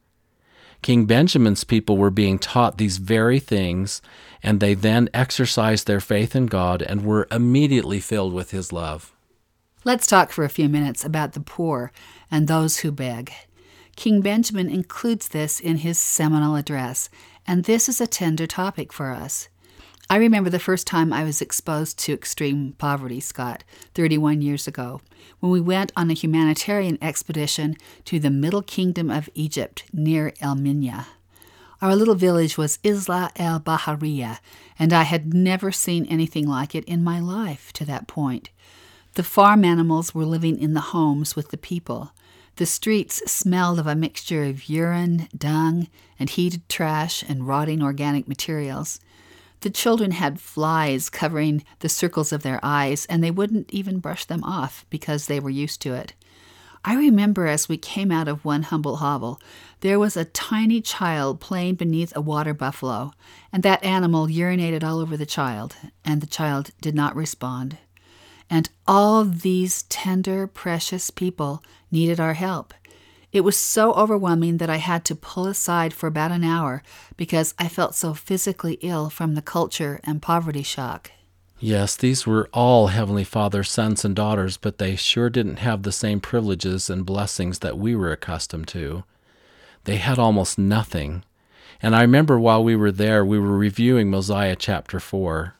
King 0.83 1.05
Benjamin's 1.05 1.63
people 1.63 1.97
were 1.97 2.11
being 2.11 2.37
taught 2.37 2.77
these 2.77 2.97
very 2.97 3.39
things, 3.39 4.01
and 4.43 4.59
they 4.59 4.75
then 4.75 5.09
exercised 5.13 5.87
their 5.87 5.99
faith 5.99 6.35
in 6.35 6.45
God 6.45 6.83
and 6.83 7.03
were 7.03 7.27
immediately 7.31 7.99
filled 7.99 8.31
with 8.31 8.51
his 8.51 8.71
love. 8.71 9.11
Let's 9.83 10.05
talk 10.05 10.31
for 10.31 10.43
a 10.43 10.49
few 10.49 10.69
minutes 10.69 11.03
about 11.03 11.33
the 11.33 11.39
poor 11.39 11.91
and 12.29 12.47
those 12.47 12.79
who 12.79 12.91
beg. 12.91 13.31
King 13.95 14.21
Benjamin 14.21 14.69
includes 14.69 15.29
this 15.29 15.59
in 15.59 15.77
his 15.77 15.97
seminal 15.97 16.55
address, 16.55 17.09
and 17.47 17.63
this 17.63 17.89
is 17.89 17.99
a 17.99 18.05
tender 18.05 18.45
topic 18.45 18.93
for 18.93 19.09
us. 19.09 19.49
I 20.09 20.15
remember 20.15 20.49
the 20.49 20.57
first 20.57 20.87
time 20.87 21.11
I 21.11 21.25
was 21.25 21.41
exposed 21.41 21.99
to 21.99 22.13
extreme 22.13 22.75
poverty, 22.77 23.19
Scott, 23.19 23.65
31 23.93 24.41
years 24.41 24.65
ago, 24.65 25.01
when 25.41 25.51
we 25.51 25.59
went 25.59 25.91
on 25.97 26.09
a 26.09 26.13
humanitarian 26.13 26.97
expedition 27.01 27.75
to 28.05 28.17
the 28.17 28.29
Middle 28.29 28.61
Kingdom 28.61 29.11
of 29.11 29.29
Egypt 29.33 29.83
near 29.91 30.33
El 30.39 30.55
Minya. 30.55 31.07
Our 31.81 31.93
little 31.93 32.15
village 32.15 32.57
was 32.57 32.79
Isla 32.83 33.31
el 33.35 33.59
Bahariya, 33.59 34.39
and 34.79 34.93
I 34.93 35.03
had 35.03 35.33
never 35.33 35.73
seen 35.73 36.05
anything 36.05 36.47
like 36.47 36.73
it 36.73 36.85
in 36.85 37.03
my 37.03 37.19
life 37.19 37.73
to 37.73 37.83
that 37.83 38.07
point. 38.07 38.49
The 39.15 39.23
farm 39.23 39.65
animals 39.65 40.15
were 40.15 40.25
living 40.25 40.57
in 40.57 40.73
the 40.73 40.95
homes 40.95 41.35
with 41.35 41.49
the 41.49 41.57
people. 41.57 42.13
The 42.55 42.65
streets 42.65 43.29
smelled 43.29 43.77
of 43.77 43.87
a 43.87 43.95
mixture 43.95 44.45
of 44.45 44.69
urine, 44.69 45.27
dung, 45.37 45.89
and 46.17 46.29
heated 46.29 46.69
trash 46.69 47.25
and 47.27 47.45
rotting 47.45 47.83
organic 47.83 48.25
materials. 48.25 49.01
The 49.61 49.69
children 49.69 50.11
had 50.11 50.39
flies 50.39 51.09
covering 51.09 51.63
the 51.79 51.89
circles 51.89 52.31
of 52.31 52.43
their 52.43 52.59
eyes, 52.61 53.05
and 53.07 53.23
they 53.23 53.31
wouldn't 53.31 53.71
even 53.71 53.99
brush 53.99 54.25
them 54.25 54.43
off 54.43 54.85
because 54.89 55.25
they 55.25 55.39
were 55.39 55.49
used 55.49 55.81
to 55.81 55.93
it. 55.93 56.13
I 56.85 56.95
remember 56.95 57.47
as 57.47 57.67
we 57.67 57.77
came 57.77 58.11
out 58.11 58.27
of 58.27 58.45
one 58.45 58.63
humble 58.63 58.97
hovel, 58.97 59.41
there 59.81 59.99
was 59.99 60.15
a 60.15 60.25
tiny 60.25 60.79
child 60.79 61.41
playing 61.41 61.75
beneath 61.75 62.15
a 62.15 62.21
water 62.21 62.53
buffalo, 62.53 63.11
and 63.51 63.63
that 63.63 63.83
animal 63.83 64.27
urinated 64.27 64.83
all 64.83 64.99
over 64.99 65.17
the 65.17 65.25
child, 65.25 65.75
and 66.05 66.21
the 66.21 66.27
child 66.27 66.71
did 66.79 66.95
not 66.95 67.15
respond. 67.15 67.77
And 68.49 68.69
all 68.87 69.25
these 69.25 69.83
tender, 69.83 70.47
precious 70.47 71.09
people 71.09 71.61
needed 71.91 72.19
our 72.19 72.35
help. 72.35 72.73
It 73.37 73.43
was 73.43 73.55
so 73.55 73.93
overwhelming 73.93 74.57
that 74.57 74.69
I 74.71 74.77
had 74.77 75.05
to 75.05 75.15
pull 75.15 75.45
aside 75.45 75.93
for 75.93 76.07
about 76.07 76.31
an 76.31 76.43
hour 76.43 76.81
because 77.17 77.53
I 77.59 77.67
felt 77.67 77.93
so 77.93 78.15
physically 78.15 78.79
ill 78.81 79.11
from 79.11 79.35
the 79.35 79.43
culture 79.43 79.99
and 80.03 80.23
poverty 80.23 80.63
shock. 80.63 81.11
Yes, 81.59 81.95
these 81.95 82.25
were 82.25 82.49
all 82.51 82.87
Heavenly 82.87 83.23
Father's 83.23 83.69
sons 83.69 84.03
and 84.03 84.15
daughters, 84.15 84.57
but 84.57 84.79
they 84.79 84.95
sure 84.95 85.29
didn't 85.29 85.57
have 85.57 85.83
the 85.83 85.91
same 85.91 86.19
privileges 86.19 86.89
and 86.89 87.05
blessings 87.05 87.59
that 87.59 87.77
we 87.77 87.95
were 87.95 88.11
accustomed 88.11 88.69
to. 88.69 89.03
They 89.83 89.97
had 89.97 90.17
almost 90.17 90.57
nothing. 90.57 91.23
And 91.79 91.95
I 91.95 92.01
remember 92.01 92.39
while 92.39 92.63
we 92.63 92.75
were 92.75 92.91
there, 92.91 93.23
we 93.23 93.37
were 93.37 93.55
reviewing 93.55 94.09
Mosiah 94.09 94.55
chapter 94.55 94.99
4. 94.99 95.56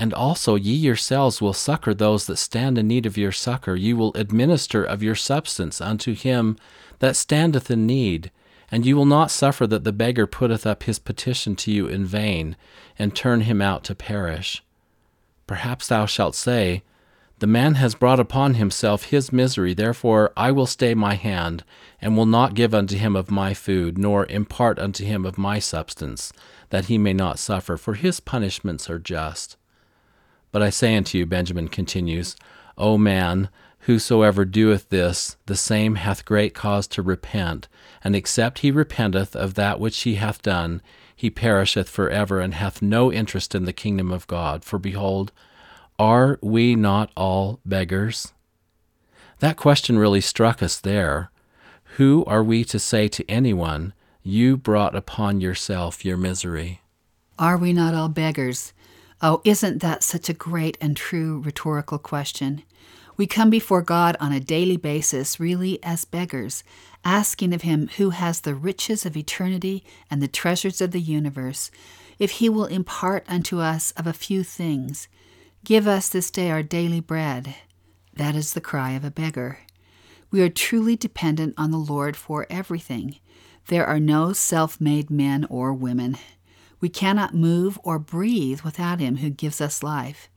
And 0.00 0.14
also, 0.14 0.54
ye 0.54 0.72
yourselves 0.72 1.42
will 1.42 1.52
succor 1.52 1.92
those 1.92 2.24
that 2.24 2.38
stand 2.38 2.78
in 2.78 2.88
need 2.88 3.04
of 3.04 3.18
your 3.18 3.32
succor. 3.32 3.76
You 3.76 3.98
will 3.98 4.14
administer 4.14 4.82
of 4.82 5.02
your 5.02 5.14
substance 5.14 5.78
unto 5.78 6.14
him 6.14 6.56
that 7.00 7.16
standeth 7.16 7.70
in 7.70 7.86
need. 7.86 8.30
And 8.70 8.86
you 8.86 8.96
will 8.96 9.04
not 9.04 9.30
suffer 9.30 9.66
that 9.66 9.84
the 9.84 9.92
beggar 9.92 10.26
putteth 10.26 10.66
up 10.66 10.84
his 10.84 10.98
petition 10.98 11.54
to 11.56 11.70
you 11.70 11.86
in 11.86 12.06
vain, 12.06 12.56
and 12.98 13.14
turn 13.14 13.42
him 13.42 13.60
out 13.60 13.84
to 13.84 13.94
perish. 13.94 14.64
Perhaps 15.46 15.88
thou 15.88 16.06
shalt 16.06 16.34
say, 16.34 16.82
The 17.40 17.46
man 17.46 17.74
has 17.74 17.94
brought 17.94 18.20
upon 18.20 18.54
himself 18.54 19.10
his 19.10 19.34
misery, 19.34 19.74
therefore 19.74 20.32
I 20.34 20.50
will 20.50 20.64
stay 20.64 20.94
my 20.94 21.12
hand, 21.12 21.62
and 22.00 22.16
will 22.16 22.24
not 22.24 22.54
give 22.54 22.72
unto 22.72 22.96
him 22.96 23.16
of 23.16 23.30
my 23.30 23.52
food, 23.52 23.98
nor 23.98 24.24
impart 24.28 24.78
unto 24.78 25.04
him 25.04 25.26
of 25.26 25.36
my 25.36 25.58
substance, 25.58 26.32
that 26.70 26.86
he 26.86 26.96
may 26.96 27.12
not 27.12 27.38
suffer, 27.38 27.76
for 27.76 27.92
his 27.92 28.18
punishments 28.18 28.88
are 28.88 28.98
just. 28.98 29.58
But 30.52 30.62
I 30.62 30.70
say 30.70 30.96
unto 30.96 31.18
you, 31.18 31.26
Benjamin 31.26 31.68
continues, 31.68 32.36
O 32.76 32.98
man, 32.98 33.48
whosoever 33.80 34.44
doeth 34.44 34.88
this, 34.88 35.36
the 35.46 35.56
same 35.56 35.94
hath 35.96 36.24
great 36.24 36.54
cause 36.54 36.86
to 36.88 37.02
repent, 37.02 37.68
and 38.02 38.14
except 38.16 38.60
he 38.60 38.70
repenteth 38.70 39.34
of 39.34 39.54
that 39.54 39.80
which 39.80 40.02
he 40.02 40.16
hath 40.16 40.42
done, 40.42 40.82
he 41.14 41.30
perisheth 41.30 41.88
for 41.88 42.08
ever, 42.08 42.40
and 42.40 42.54
hath 42.54 42.82
no 42.82 43.12
interest 43.12 43.54
in 43.54 43.64
the 43.64 43.72
kingdom 43.72 44.10
of 44.10 44.26
God. 44.26 44.64
For 44.64 44.78
behold, 44.78 45.32
are 45.98 46.38
we 46.42 46.74
not 46.74 47.10
all 47.16 47.60
beggars? 47.64 48.32
That 49.40 49.56
question 49.56 49.98
really 49.98 50.20
struck 50.20 50.62
us 50.62 50.78
there. 50.78 51.30
Who 51.96 52.24
are 52.26 52.42
we 52.42 52.64
to 52.64 52.78
say 52.78 53.08
to 53.08 53.28
anyone, 53.30 53.92
You 54.22 54.56
brought 54.56 54.94
upon 54.94 55.40
yourself 55.40 56.04
your 56.04 56.16
misery? 56.16 56.80
Are 57.38 57.56
we 57.56 57.72
not 57.72 57.94
all 57.94 58.08
beggars? 58.08 58.72
Oh, 59.22 59.42
isn't 59.44 59.82
that 59.82 60.02
such 60.02 60.30
a 60.30 60.34
great 60.34 60.78
and 60.80 60.96
true 60.96 61.42
rhetorical 61.44 61.98
question? 61.98 62.62
We 63.18 63.26
come 63.26 63.50
before 63.50 63.82
God 63.82 64.16
on 64.18 64.32
a 64.32 64.40
daily 64.40 64.78
basis, 64.78 65.38
really 65.38 65.78
as 65.82 66.06
beggars, 66.06 66.64
asking 67.04 67.52
of 67.52 67.60
Him 67.60 67.90
who 67.98 68.10
has 68.10 68.40
the 68.40 68.54
riches 68.54 69.04
of 69.04 69.18
eternity 69.18 69.84
and 70.10 70.22
the 70.22 70.28
treasures 70.28 70.80
of 70.80 70.92
the 70.92 71.02
universe, 71.02 71.70
if 72.18 72.30
He 72.32 72.48
will 72.48 72.64
impart 72.64 73.26
unto 73.28 73.60
us 73.60 73.90
of 73.90 74.06
a 74.06 74.14
few 74.14 74.42
things. 74.42 75.06
Give 75.64 75.86
us 75.86 76.08
this 76.08 76.30
day 76.30 76.50
our 76.50 76.62
daily 76.62 77.00
bread. 77.00 77.56
That 78.14 78.34
is 78.34 78.54
the 78.54 78.60
cry 78.62 78.92
of 78.92 79.04
a 79.04 79.10
beggar. 79.10 79.58
We 80.30 80.40
are 80.40 80.48
truly 80.48 80.96
dependent 80.96 81.52
on 81.58 81.72
the 81.72 81.76
Lord 81.76 82.16
for 82.16 82.46
everything. 82.48 83.16
There 83.66 83.84
are 83.84 84.00
no 84.00 84.32
self 84.32 84.80
made 84.80 85.10
men 85.10 85.46
or 85.50 85.74
women. 85.74 86.16
We 86.80 86.88
cannot 86.88 87.34
move 87.34 87.78
or 87.82 87.98
breathe 87.98 88.62
without 88.62 89.00
Him 89.00 89.18
who 89.18 89.30
gives 89.30 89.60
us 89.60 89.82
life. 89.82 90.28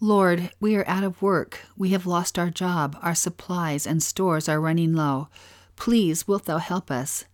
Lord, 0.00 0.50
we 0.60 0.76
are 0.76 0.86
out 0.88 1.04
of 1.04 1.22
work. 1.22 1.60
We 1.76 1.90
have 1.90 2.06
lost 2.06 2.38
our 2.38 2.50
job. 2.50 2.98
Our 3.02 3.14
supplies 3.14 3.86
and 3.86 4.02
stores 4.02 4.48
are 4.48 4.60
running 4.60 4.94
low. 4.94 5.28
Please, 5.76 6.26
wilt 6.28 6.44
Thou 6.44 6.58
help 6.58 6.90
us? 6.90 7.24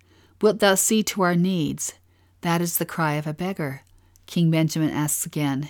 Wilt 0.41 0.61
Thou 0.61 0.75
see 0.75 1.03
to 1.05 1.23
our 1.23 1.35
needs? 1.35 1.95
That 2.43 2.61
is 2.61 2.79
the 2.79 2.87
cry 2.87 3.15
of 3.15 3.27
a 3.27 3.35
beggar. 3.35 3.83
King 4.27 4.51
Benjamin 4.51 4.91
asks 4.91 5.27
again 5.27 5.69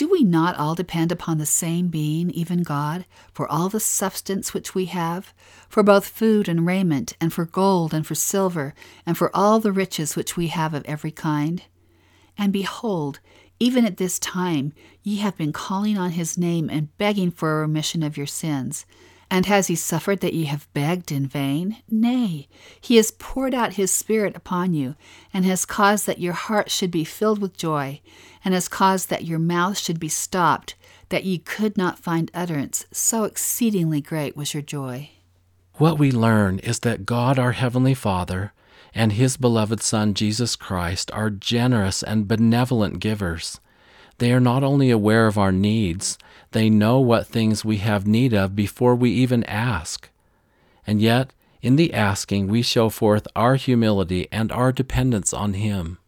Do 0.00 0.08
we 0.08 0.24
not 0.24 0.56
all 0.56 0.74
depend 0.74 1.12
upon 1.12 1.36
the 1.36 1.44
same 1.44 1.88
being, 1.88 2.30
even 2.30 2.62
God, 2.62 3.04
for 3.34 3.46
all 3.46 3.68
the 3.68 3.80
substance 3.80 4.54
which 4.54 4.74
we 4.74 4.86
have, 4.86 5.34
for 5.68 5.82
both 5.82 6.08
food 6.08 6.48
and 6.48 6.66
raiment, 6.66 7.12
and 7.20 7.30
for 7.30 7.44
gold 7.44 7.92
and 7.92 8.06
for 8.06 8.14
silver, 8.14 8.72
and 9.04 9.18
for 9.18 9.30
all 9.36 9.60
the 9.60 9.72
riches 9.72 10.16
which 10.16 10.38
we 10.38 10.46
have 10.46 10.72
of 10.72 10.86
every 10.86 11.10
kind? 11.10 11.64
And 12.38 12.50
behold, 12.50 13.20
even 13.58 13.84
at 13.84 13.98
this 13.98 14.18
time 14.18 14.72
ye 15.02 15.16
have 15.16 15.36
been 15.36 15.52
calling 15.52 15.98
on 15.98 16.12
his 16.12 16.38
name 16.38 16.70
and 16.70 16.96
begging 16.96 17.30
for 17.30 17.58
a 17.58 17.60
remission 17.60 18.02
of 18.02 18.16
your 18.16 18.26
sins. 18.26 18.86
And 19.30 19.44
has 19.46 19.66
he 19.66 19.76
suffered 19.76 20.20
that 20.20 20.32
ye 20.32 20.46
have 20.46 20.72
begged 20.72 21.12
in 21.12 21.26
vain? 21.26 21.76
Nay, 21.90 22.48
he 22.80 22.96
has 22.96 23.10
poured 23.10 23.54
out 23.54 23.74
his 23.74 23.92
Spirit 23.92 24.34
upon 24.34 24.72
you, 24.72 24.96
and 25.34 25.44
has 25.44 25.66
caused 25.66 26.06
that 26.06 26.20
your 26.20 26.32
heart 26.32 26.70
should 26.70 26.90
be 26.90 27.04
filled 27.04 27.40
with 27.40 27.56
joy, 27.56 28.00
and 28.44 28.54
has 28.54 28.68
caused 28.68 29.10
that 29.10 29.24
your 29.24 29.38
mouth 29.38 29.78
should 29.78 30.00
be 30.00 30.08
stopped, 30.08 30.74
that 31.10 31.24
ye 31.24 31.38
could 31.38 31.76
not 31.76 31.98
find 31.98 32.30
utterance, 32.32 32.86
so 32.92 33.24
exceedingly 33.24 34.00
great 34.00 34.36
was 34.36 34.54
your 34.54 34.62
joy. 34.62 35.10
What 35.74 35.98
we 35.98 36.12
learn 36.12 36.58
is 36.58 36.80
that 36.80 37.06
God, 37.06 37.38
our 37.38 37.52
Heavenly 37.52 37.94
Father, 37.94 38.52
and 38.94 39.12
His 39.12 39.36
beloved 39.36 39.82
Son, 39.82 40.14
Jesus 40.14 40.56
Christ, 40.56 41.10
are 41.12 41.30
generous 41.30 42.02
and 42.02 42.28
benevolent 42.28 43.00
givers. 43.00 43.60
They 44.18 44.32
are 44.32 44.40
not 44.40 44.62
only 44.62 44.90
aware 44.90 45.26
of 45.26 45.38
our 45.38 45.52
needs, 45.52 46.18
they 46.52 46.68
know 46.68 47.00
what 47.00 47.26
things 47.26 47.64
we 47.64 47.78
have 47.78 48.06
need 48.06 48.34
of 48.34 48.54
before 48.54 48.94
we 48.94 49.10
even 49.10 49.44
ask. 49.44 50.10
And 50.86 51.00
yet, 51.00 51.32
in 51.62 51.76
the 51.76 51.94
asking, 51.94 52.48
we 52.48 52.62
show 52.62 52.88
forth 52.88 53.26
our 53.36 53.54
humility 53.54 54.28
and 54.30 54.50
our 54.52 54.72
dependence 54.72 55.32
on 55.32 55.54
Him. 55.54 55.98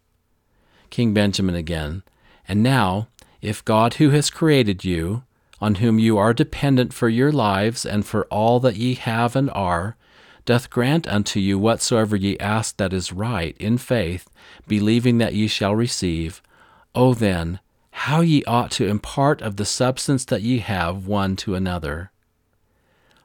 King 0.89 1.13
Benjamin 1.13 1.55
again. 1.55 2.03
And 2.47 2.61
now, 2.61 3.07
if 3.41 3.63
God, 3.63 3.95
who 3.95 4.09
has 4.11 4.29
created 4.29 4.83
you, 4.83 5.23
on 5.61 5.75
whom 5.75 5.97
you 5.97 6.17
are 6.17 6.33
dependent 6.33 6.93
for 6.93 7.07
your 7.07 7.31
lives 7.31 7.85
and 7.85 8.05
for 8.05 8.25
all 8.25 8.59
that 8.59 8.75
ye 8.75 8.95
have 8.95 9.35
and 9.35 9.49
are, 9.51 9.95
doth 10.45 10.69
grant 10.69 11.07
unto 11.07 11.39
you 11.39 11.57
whatsoever 11.57 12.15
ye 12.15 12.37
ask 12.39 12.75
that 12.77 12.91
is 12.91 13.13
right, 13.13 13.55
in 13.59 13.77
faith, 13.77 14.29
believing 14.67 15.19
that 15.19 15.33
ye 15.33 15.47
shall 15.47 15.73
receive, 15.73 16.41
O 16.93 17.13
then, 17.13 17.59
how 17.91 18.21
ye 18.21 18.43
ought 18.43 18.71
to 18.71 18.87
impart 18.87 19.41
of 19.41 19.55
the 19.55 19.65
substance 19.65 20.25
that 20.25 20.41
ye 20.41 20.59
have 20.59 21.07
one 21.07 21.35
to 21.37 21.55
another. 21.55 22.11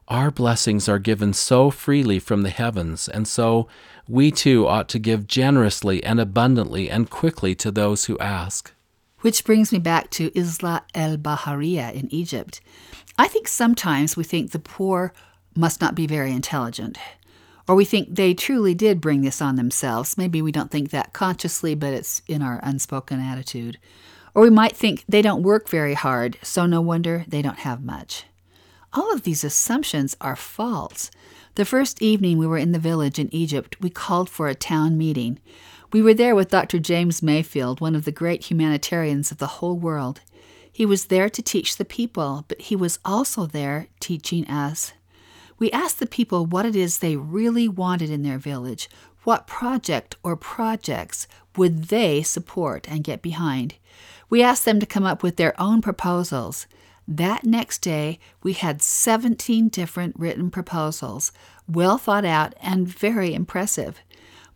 Our 0.07 0.31
blessings 0.31 0.88
are 0.88 0.98
given 0.98 1.33
so 1.33 1.70
freely 1.70 2.18
from 2.18 2.42
the 2.42 2.50
heavens, 2.50 3.09
and 3.09 3.26
so 3.26 3.68
we 4.07 4.31
too 4.31 4.66
ought 4.66 4.88
to 4.90 4.98
give 4.98 5.26
generously 5.26 6.02
and 6.04 6.20
abundantly 6.20 6.88
and 6.88 7.11
quickly 7.11 7.54
to 7.57 7.70
those 7.70 8.04
who 8.04 8.18
ask. 8.18 8.72
Which 9.20 9.44
brings 9.44 9.72
me 9.72 9.78
back 9.78 10.11
to 10.11 10.31
Isla 10.38 10.85
el 10.94 11.16
Bahariya 11.16 11.92
in 11.92 12.12
Egypt. 12.12 12.61
I 13.18 13.26
think 13.26 13.48
sometimes 13.48 14.16
we 14.16 14.22
think 14.24 14.50
the 14.52 14.59
poor 14.61 15.12
must 15.57 15.81
not 15.81 15.96
be 15.96 16.07
very 16.07 16.33
intelligent, 16.33 16.98
Or 17.66 17.74
we 17.74 17.85
think 17.85 18.14
they 18.14 18.33
truly 18.33 18.74
did 18.74 19.00
bring 19.00 19.22
this 19.22 19.42
on 19.42 19.57
themselves. 19.57 20.16
Maybe 20.16 20.40
we 20.40 20.52
don't 20.52 20.70
think 20.70 20.90
that 20.90 21.12
consciously, 21.12 21.74
but 21.74 21.92
it's 21.92 22.22
in 22.26 22.42
our 22.42 22.61
unspoken 22.62 23.20
attitude. 23.20 23.78
Or 24.35 24.42
we 24.42 24.50
might 24.50 24.76
think 24.76 25.04
they 25.09 25.20
don't 25.20 25.42
work 25.42 25.68
very 25.68 25.94
hard, 25.94 26.38
so 26.42 26.64
no 26.64 26.81
wonder 26.81 27.24
they 27.26 27.42
don't 27.42 27.59
have 27.59 27.83
much. 27.83 28.24
All 28.92 29.12
of 29.12 29.24
these 29.24 29.44
assumptions 29.44 30.16
are 30.20 30.37
false. 30.37 31.11
The 31.57 31.64
first 31.64 32.00
evening 32.00 32.38
we 32.38 32.46
were 32.46 32.57
in 32.57 32.72
the 32.72 32.78
village 32.78 33.18
in 33.18 33.35
Egypt, 33.35 33.76
we 33.81 33.90
called 33.90 34.31
for 34.31 34.48
a 34.48 34.54
town 34.54 34.96
meeting. 34.96 35.40
We 35.90 36.03
were 36.03 36.12
there 36.12 36.35
with 36.35 36.51
Dr. 36.51 36.79
James 36.79 37.22
Mayfield, 37.22 37.81
one 37.81 37.94
of 37.94 38.05
the 38.05 38.12
great 38.12 38.44
humanitarians 38.44 39.31
of 39.31 39.38
the 39.38 39.46
whole 39.46 39.79
world. 39.79 40.20
He 40.70 40.85
was 40.85 41.07
there 41.07 41.31
to 41.31 41.42
teach 41.42 41.77
the 41.77 41.85
people, 41.87 42.44
but 42.46 42.61
he 42.61 42.77
was 42.77 42.98
also 43.07 43.46
there 43.46 43.88
teaching 43.98 44.46
us. 44.48 44.92
We 45.59 45.70
asked 45.70 45.98
the 45.98 46.07
people 46.07 46.44
what 46.44 46.66
it 46.66 46.77
is 46.77 46.98
they 46.98 47.16
really 47.16 47.68
wanted 47.68 48.11
in 48.11 48.22
their 48.22 48.37
village. 48.37 48.90
What 49.24 49.46
project 49.46 50.14
or 50.22 50.37
projects 50.37 51.27
would 51.57 51.85
they 51.85 52.22
support 52.22 52.87
and 52.87 53.03
get 53.03 53.22
behind? 53.22 53.77
We 54.29 54.42
asked 54.42 54.66
them 54.66 54.81
to 54.81 54.87
come 54.87 55.05
up 55.05 55.22
with 55.22 55.37
their 55.37 55.59
own 55.59 55.81
proposals. 55.81 56.66
That 57.09 57.44
next 57.44 57.79
day, 57.79 58.18
we 58.42 58.53
had 58.53 58.83
17 58.83 59.70
different 59.70 60.14
written 60.18 60.51
proposals, 60.51 61.33
well 61.66 61.96
thought 61.96 62.27
out 62.27 62.53
and 62.61 62.87
very 62.87 63.33
impressive. 63.33 64.03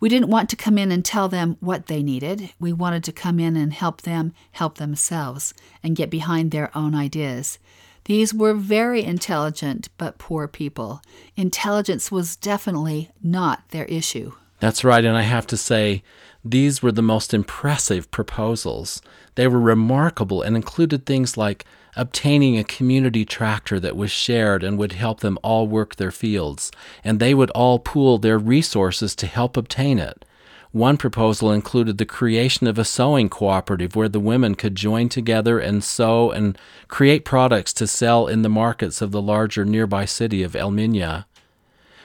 We 0.03 0.09
didn't 0.09 0.31
want 0.31 0.51
to 0.51 0.57
come 0.57 0.79
in 0.79 0.91
and 0.91 1.05
tell 1.05 1.29
them 1.29 1.57
what 1.61 1.87
they 1.87 2.03
needed. 2.03 2.51
We 2.59 2.73
wanted 2.73 3.05
to 3.05 3.12
come 3.12 3.38
in 3.38 3.57
and 3.57 3.73
help 3.73 4.03
them 4.03 4.33
help 4.51 4.79
themselves 4.79 5.55
and 5.81 5.95
get 5.95 6.11
behind 6.11 6.51
their 6.51 6.77
own 6.77 6.93
ideas. 6.93 7.61
These 8.07 8.35
were 8.35 8.53
very 8.53 9.05
intelligent 9.05 9.91
but 9.99 10.19
poor 10.19 10.49
people. 10.49 11.03
Intelligence 11.37 12.11
was 12.11 12.35
definitely 12.35 13.11
not 13.23 13.62
their 13.69 13.85
issue. 13.85 14.33
That's 14.59 14.83
right, 14.83 15.05
and 15.05 15.17
I 15.17 15.23
have 15.23 15.47
to 15.47 15.57
say, 15.57 16.03
these 16.45 16.83
were 16.83 16.91
the 16.91 17.01
most 17.01 17.33
impressive 17.33 18.11
proposals. 18.11 19.03
They 19.37 19.47
were 19.47 19.61
remarkable 19.61 20.43
and 20.43 20.57
included 20.57 21.07
things 21.07 21.37
like 21.37 21.65
obtaining 21.96 22.59
a 22.59 22.64
community 22.64 23.24
tractor 23.24 23.78
that 23.81 23.96
was 23.96 24.11
shared 24.11 24.64
and 24.64 24.78
would 24.78 24.92
help 24.92 25.20
them 25.20 25.38
all 25.42 25.66
work 25.66 25.96
their 25.96 26.11
fields, 26.11 26.70
and 27.05 27.20
they 27.20 27.35
would 27.35 27.50
all 27.50 27.78
pool 27.78 28.18
their 28.18 28.38
resources 28.38 29.14
to 29.16 29.26
help 29.26 29.57
obtain 29.57 29.98
it. 29.98 30.24
One 30.72 30.96
proposal 30.96 31.52
included 31.52 31.98
the 31.98 32.07
creation 32.07 32.66
of 32.66 32.78
a 32.78 32.85
sewing 32.85 33.28
cooperative 33.28 33.94
where 33.94 34.09
the 34.09 34.18
women 34.18 34.55
could 34.55 34.74
join 34.74 35.11
together 35.11 35.59
and 35.59 35.85
sew 35.85 36.31
and 36.31 36.57
create 36.88 37.26
products 37.26 37.74
to 37.74 37.87
sell 37.87 38.26
in 38.26 38.40
the 38.40 38.48
markets 38.48 39.02
of 39.02 39.11
the 39.11 39.20
larger 39.20 39.66
nearby 39.66 40.07
city 40.07 40.42
of 40.42 40.57
El 40.57 40.70
Minya. 40.70 41.26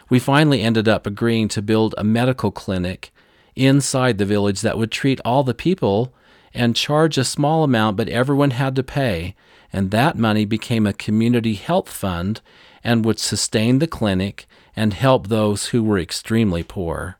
We 0.10 0.20
finally 0.20 0.62
ended 0.62 0.90
up 0.90 1.08
agreeing 1.08 1.48
to 1.50 1.62
build 1.62 1.96
a 1.98 2.04
medical 2.04 2.52
clinic 2.52 3.12
inside 3.56 4.18
the 4.18 4.26
village 4.26 4.60
that 4.62 4.78
would 4.78 4.92
treat 4.92 5.22
all 5.24 5.44
the 5.44 5.54
people 5.54 6.14
and 6.54 6.76
charge 6.76 7.18
a 7.18 7.24
small 7.24 7.64
amount, 7.64 7.96
but 7.96 8.10
everyone 8.10 8.52
had 8.52 8.76
to 8.76 8.84
pay, 8.84 9.34
and 9.72 9.92
that 9.92 10.18
money 10.18 10.46
became 10.46 10.86
a 10.88 10.94
community 10.94 11.54
health 11.54 11.90
fund 11.90 12.42
and 12.84 13.04
would 13.06 13.20
sustain 13.20 13.80
the 13.80 13.88
clinic 13.88 14.48
and 14.76 14.94
help 14.94 15.28
those 15.28 15.68
who 15.68 15.84
were 15.84 16.00
extremely 16.00 16.64
poor. 16.64 17.18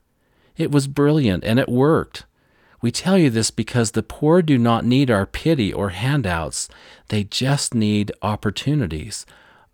It 0.56 0.70
was 0.70 0.86
brilliant 0.86 1.44
and 1.44 1.58
it 1.58 1.68
worked. 1.68 2.24
We 2.80 2.90
tell 2.90 3.18
you 3.18 3.28
this 3.30 3.50
because 3.50 3.90
the 3.90 4.02
poor 4.02 4.40
do 4.40 4.56
not 4.56 4.84
need 4.84 5.10
our 5.10 5.26
pity 5.26 5.72
or 5.72 5.90
handouts, 5.90 6.68
they 7.08 7.24
just 7.24 7.74
need 7.74 8.12
opportunities. 8.22 9.26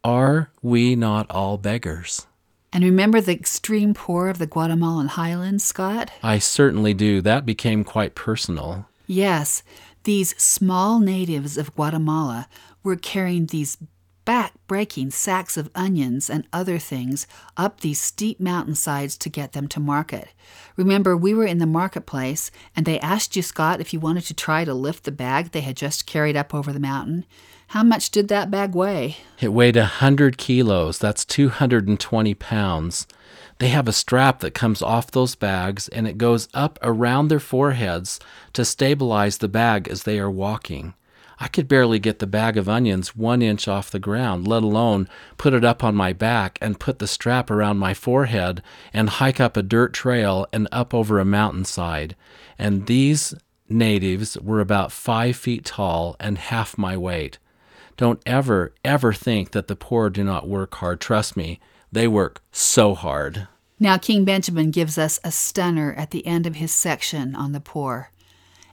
Are 0.03 0.51
we 0.63 0.97
not 0.97 1.31
all 1.31 1.59
beggars? 1.59 2.27
And 2.73 2.83
remember 2.83 3.21
the 3.21 3.33
extreme 3.35 3.95
poor 3.95 4.29
of 4.29 4.39
the 4.39 4.47
Guatemalan 4.47 5.09
highlands, 5.09 5.65
Scott? 5.65 6.11
I 6.23 6.39
certainly 6.39 6.93
do. 6.93 7.21
That 7.21 7.47
became 7.47 7.85
quite 7.85 8.15
personal. 8.15 8.87
Yes, 9.07 9.63
these 10.05 10.35
small 10.41 11.01
natives 11.01 11.59
of 11.59 11.75
Guatemala 11.75 12.49
were 12.83 12.97
carrying 12.97 13.47
these 13.47 13.77
back 14.25 14.55
breaking 14.67 15.11
sacks 15.11 15.57
of 15.57 15.71
onions 15.75 16.31
and 16.31 16.47
other 16.53 16.79
things 16.79 17.27
up 17.57 17.81
these 17.81 18.01
steep 18.01 18.41
mountainsides 18.41 19.19
to 19.19 19.29
get 19.29 19.53
them 19.53 19.69
to 19.69 19.81
market. 19.81 20.29
Remember, 20.77 21.17
we 21.17 21.35
were 21.35 21.45
in 21.45 21.59
the 21.59 21.67
marketplace 21.67 22.51
and 22.75 22.87
they 22.87 22.99
asked 23.01 23.37
you, 23.37 23.43
Scott, 23.43 23.81
if 23.81 23.93
you 23.93 24.01
wanted 24.01 24.25
to 24.25 24.35
try 24.35 24.65
to 24.65 24.75
lift 24.75 25.05
the 25.05 25.13
bag 25.13 25.51
they 25.51 25.61
had 25.61 25.77
just 25.77 26.07
carried 26.07 26.37
up 26.37 26.55
over 26.55 26.73
the 26.73 26.81
mountain. 26.81 27.27
How 27.69 27.83
much 27.83 28.11
did 28.11 28.29
that 28.29 28.51
bag 28.51 28.75
weigh? 28.75 29.17
It 29.41 29.53
weighed 29.53 29.77
a 29.77 29.85
hundred 29.85 30.39
kilos. 30.39 30.99
That's 30.99 31.25
220 31.25 32.35
pounds. 32.35 33.07
They 33.59 33.69
have 33.69 33.87
a 33.87 33.93
strap 33.93 34.41
that 34.41 34.53
comes 34.53 34.83
off 34.83 35.11
those 35.11 35.35
bags 35.35 35.89
and 35.89 36.09
it 36.09 36.19
goes 36.19 36.49
up 36.53 36.79
around 36.83 37.29
their 37.29 37.41
foreheads 37.41 38.19
to 38.53 38.65
stabilize 38.65 39.39
the 39.39 39.49
bag 39.49 39.89
as 39.89 40.03
they 40.03 40.19
are 40.19 40.31
walking. 40.31 40.95
I 41.39 41.49
could 41.49 41.67
barely 41.67 41.99
get 41.99 42.21
the 42.21 42.27
bag 42.27 42.57
of 42.57 42.69
onions 42.69 43.17
one 43.17 43.43
inch 43.43 43.67
off 43.67 43.91
the 43.91 43.99
ground, 43.99 44.47
let 44.47 44.63
alone 44.63 45.09
put 45.37 45.53
it 45.53 45.65
up 45.65 45.83
on 45.83 45.95
my 45.95 46.13
back 46.13 46.59
and 46.61 46.79
put 46.79 46.99
the 46.99 47.07
strap 47.07 47.51
around 47.51 47.79
my 47.79 47.93
forehead 47.93 48.63
and 48.93 49.09
hike 49.11 49.41
up 49.41 49.57
a 49.57 49.63
dirt 49.63 49.93
trail 49.93 50.47
and 50.53 50.69
up 50.71 50.95
over 50.95 51.19
a 51.19 51.25
mountainside. 51.25 52.15
And 52.59 52.87
these 52.87 53.35
natives 53.69 54.39
were 54.41 54.61
about 54.61 54.93
five 54.93 55.37
feet 55.37 55.65
tall 55.65 56.17
and 56.21 56.39
half 56.39 56.79
my 56.79 56.97
weight. 56.97 57.39
Don't 57.97 58.23
ever, 58.27 58.73
ever 58.85 59.13
think 59.13 59.53
that 59.53 59.69
the 59.69 59.77
poor 59.77 60.11
do 60.11 60.25
not 60.25 60.49
work 60.49 60.75
hard. 60.77 61.01
Trust 61.01 61.37
me, 61.37 61.61
they 61.95 62.09
work 62.09 62.43
so 62.53 62.95
hard. 62.95 63.49
Now, 63.81 63.97
King 63.99 64.25
Benjamin 64.25 64.71
gives 64.71 64.99
us 64.99 65.19
a 65.25 65.31
stunner 65.31 65.95
at 65.95 66.11
the 66.11 66.27
end 66.27 66.47
of 66.47 66.57
his 66.57 66.73
section 66.73 67.35
on 67.35 67.53
the 67.53 67.61
poor. 67.61 68.11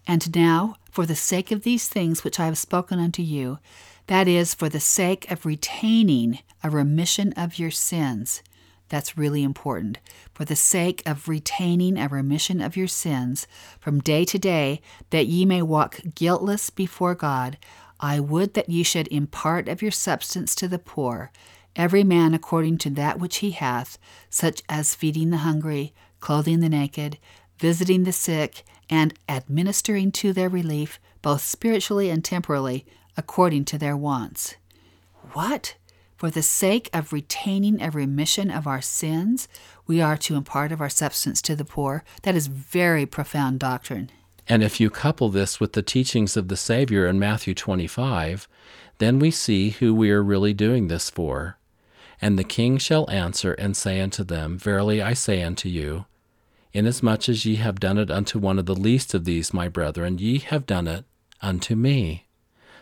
And 0.08 0.36
now, 0.36 0.76
for 0.92 1.06
the 1.06 1.16
sake 1.16 1.52
of 1.52 1.64
these 1.64 1.88
things 1.88 2.24
which 2.24 2.40
I 2.40 2.46
have 2.46 2.58
spoken 2.58 3.00
unto 3.00 3.22
you, 3.22 3.60
that 4.08 4.28
is, 4.28 4.54
for 4.54 4.70
the 4.70 4.80
sake 4.80 5.30
of 5.32 5.46
retaining 5.46 6.40
a 6.64 6.70
remission 6.70 7.34
of 7.34 7.58
your 7.58 7.72
sins. 7.72 8.44
That's 8.90 9.18
really 9.18 9.42
important. 9.44 10.00
For 10.34 10.44
the 10.44 10.56
sake 10.56 11.02
of 11.06 11.30
retaining 11.30 11.98
a 11.98 12.10
remission 12.10 12.60
of 12.60 12.76
your 12.76 12.88
sins 12.88 13.48
from 13.80 14.02
day 14.02 14.26
to 14.26 14.38
day, 14.38 14.82
that 15.12 15.28
ye 15.28 15.46
may 15.46 15.62
walk 15.62 16.02
guiltless 16.14 16.70
before 16.70 17.16
God, 17.16 17.58
I 18.02 18.20
would 18.20 18.54
that 18.56 18.70
ye 18.70 18.84
should 18.84 19.08
impart 19.08 19.70
of 19.70 19.82
your 19.82 19.92
substance 19.92 20.56
to 20.56 20.68
the 20.68 20.80
poor, 20.80 21.32
every 21.76 22.04
man 22.04 22.34
according 22.34 22.78
to 22.80 22.90
that 22.92 23.20
which 23.20 23.38
he 23.38 23.52
hath, 23.52 23.98
such 24.30 24.62
as 24.70 24.96
feeding 24.96 25.30
the 25.30 25.38
hungry, 25.38 25.94
clothing 26.20 26.60
the 26.60 26.70
naked, 26.70 27.18
visiting 27.58 28.04
the 28.04 28.12
sick, 28.12 28.64
and 28.90 29.14
administering 29.30 30.12
to 30.12 30.34
their 30.34 30.50
relief, 30.50 31.00
both 31.22 31.42
spiritually 31.42 32.10
and 32.10 32.26
temporally, 32.26 32.86
according 33.16 33.66
to 33.66 33.78
their 33.78 33.96
wants. 33.96 34.56
What? 35.34 35.76
For 36.18 36.30
the 36.30 36.44
sake 36.44 36.90
of 36.94 37.14
retaining 37.14 37.82
a 37.82 37.90
remission 37.90 38.52
of 38.52 38.68
our 38.68 38.82
sins, 38.82 39.48
we 39.88 40.02
are 40.02 40.18
to 40.18 40.36
impart 40.36 40.72
of 40.72 40.82
our 40.82 40.90
substance 40.90 41.42
to 41.44 41.56
the 41.56 41.66
poor. 41.66 42.04
That 42.24 42.36
is 42.36 42.48
very 42.48 43.06
profound 43.06 43.60
doctrine. 43.60 44.12
And 44.48 44.62
if 44.62 44.80
you 44.80 44.90
couple 44.90 45.30
this 45.30 45.60
with 45.60 45.74
the 45.74 45.82
teachings 45.82 46.36
of 46.36 46.48
the 46.48 46.58
Savior 46.58 47.08
in 47.08 47.18
Matthew 47.18 47.56
25, 47.56 48.48
then 48.98 49.18
we 49.18 49.32
see 49.32 49.72
who 49.72 49.96
we 49.96 50.12
are 50.12 50.22
really 50.22 50.54
doing 50.54 50.90
this 50.90 51.10
for. 51.10 51.58
And 52.22 52.38
the 52.38 52.44
king 52.44 52.78
shall 52.78 53.10
answer 53.10 53.54
and 53.54 53.76
say 53.76 54.00
unto 54.00 54.24
them, 54.24 54.58
Verily 54.58 55.02
I 55.02 55.14
say 55.14 55.42
unto 55.42 55.68
you, 55.68 56.06
Inasmuch 56.74 57.28
as 57.28 57.46
ye 57.46 57.56
have 57.56 57.80
done 57.80 57.98
it 57.98 58.10
unto 58.10 58.40
one 58.40 58.58
of 58.58 58.66
the 58.66 58.76
least 58.76 59.14
of 59.14 59.26
these, 59.26 59.54
my 59.54 59.68
brethren, 59.68 60.18
ye 60.20 60.38
have 60.38 60.66
done 60.66 60.88
it 60.88 61.04
unto 61.42 61.76
me. 61.76 62.28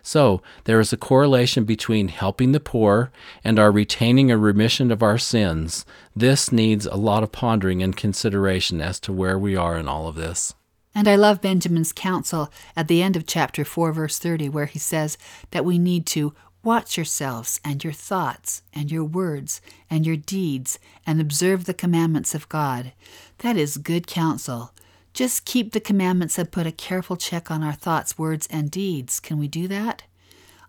So, 0.01 0.41
there 0.63 0.79
is 0.79 0.93
a 0.93 0.97
correlation 0.97 1.65
between 1.65 2.07
helping 2.07 2.51
the 2.51 2.59
poor 2.59 3.11
and 3.43 3.59
our 3.59 3.71
retaining 3.71 4.31
a 4.31 4.37
remission 4.37 4.91
of 4.91 5.03
our 5.03 5.17
sins. 5.17 5.85
This 6.15 6.51
needs 6.51 6.85
a 6.85 6.95
lot 6.95 7.23
of 7.23 7.31
pondering 7.31 7.83
and 7.83 7.95
consideration 7.97 8.79
as 8.79 8.99
to 9.01 9.13
where 9.13 9.37
we 9.37 9.55
are 9.55 9.77
in 9.77 9.87
all 9.87 10.07
of 10.07 10.15
this. 10.15 10.53
And 10.95 11.07
I 11.07 11.15
love 11.15 11.41
Benjamin's 11.41 11.91
counsel 11.91 12.51
at 12.75 12.87
the 12.87 13.01
end 13.01 13.15
of 13.15 13.27
chapter 13.27 13.63
4, 13.65 13.91
verse 13.91 14.19
30, 14.19 14.49
where 14.49 14.65
he 14.65 14.79
says 14.79 15.17
that 15.51 15.65
we 15.65 15.77
need 15.77 16.05
to 16.07 16.33
watch 16.63 16.97
yourselves 16.97 17.59
and 17.63 17.83
your 17.83 17.93
thoughts 17.93 18.63
and 18.73 18.91
your 18.91 19.03
words 19.03 19.61
and 19.89 20.05
your 20.05 20.17
deeds 20.17 20.79
and 21.05 21.21
observe 21.21 21.65
the 21.65 21.73
commandments 21.73 22.35
of 22.35 22.49
God. 22.49 22.93
That 23.39 23.57
is 23.57 23.77
good 23.77 24.07
counsel. 24.07 24.73
Just 25.13 25.45
keep 25.45 25.71
the 25.71 25.79
commandments 25.79 26.37
and 26.37 26.51
put 26.51 26.67
a 26.67 26.71
careful 26.71 27.17
check 27.17 27.49
on 27.49 27.63
our 27.63 27.73
thoughts, 27.73 28.17
words, 28.17 28.47
and 28.51 28.69
deeds. 28.69 29.19
Can 29.19 29.39
we 29.39 29.47
do 29.47 29.67
that? 29.67 30.03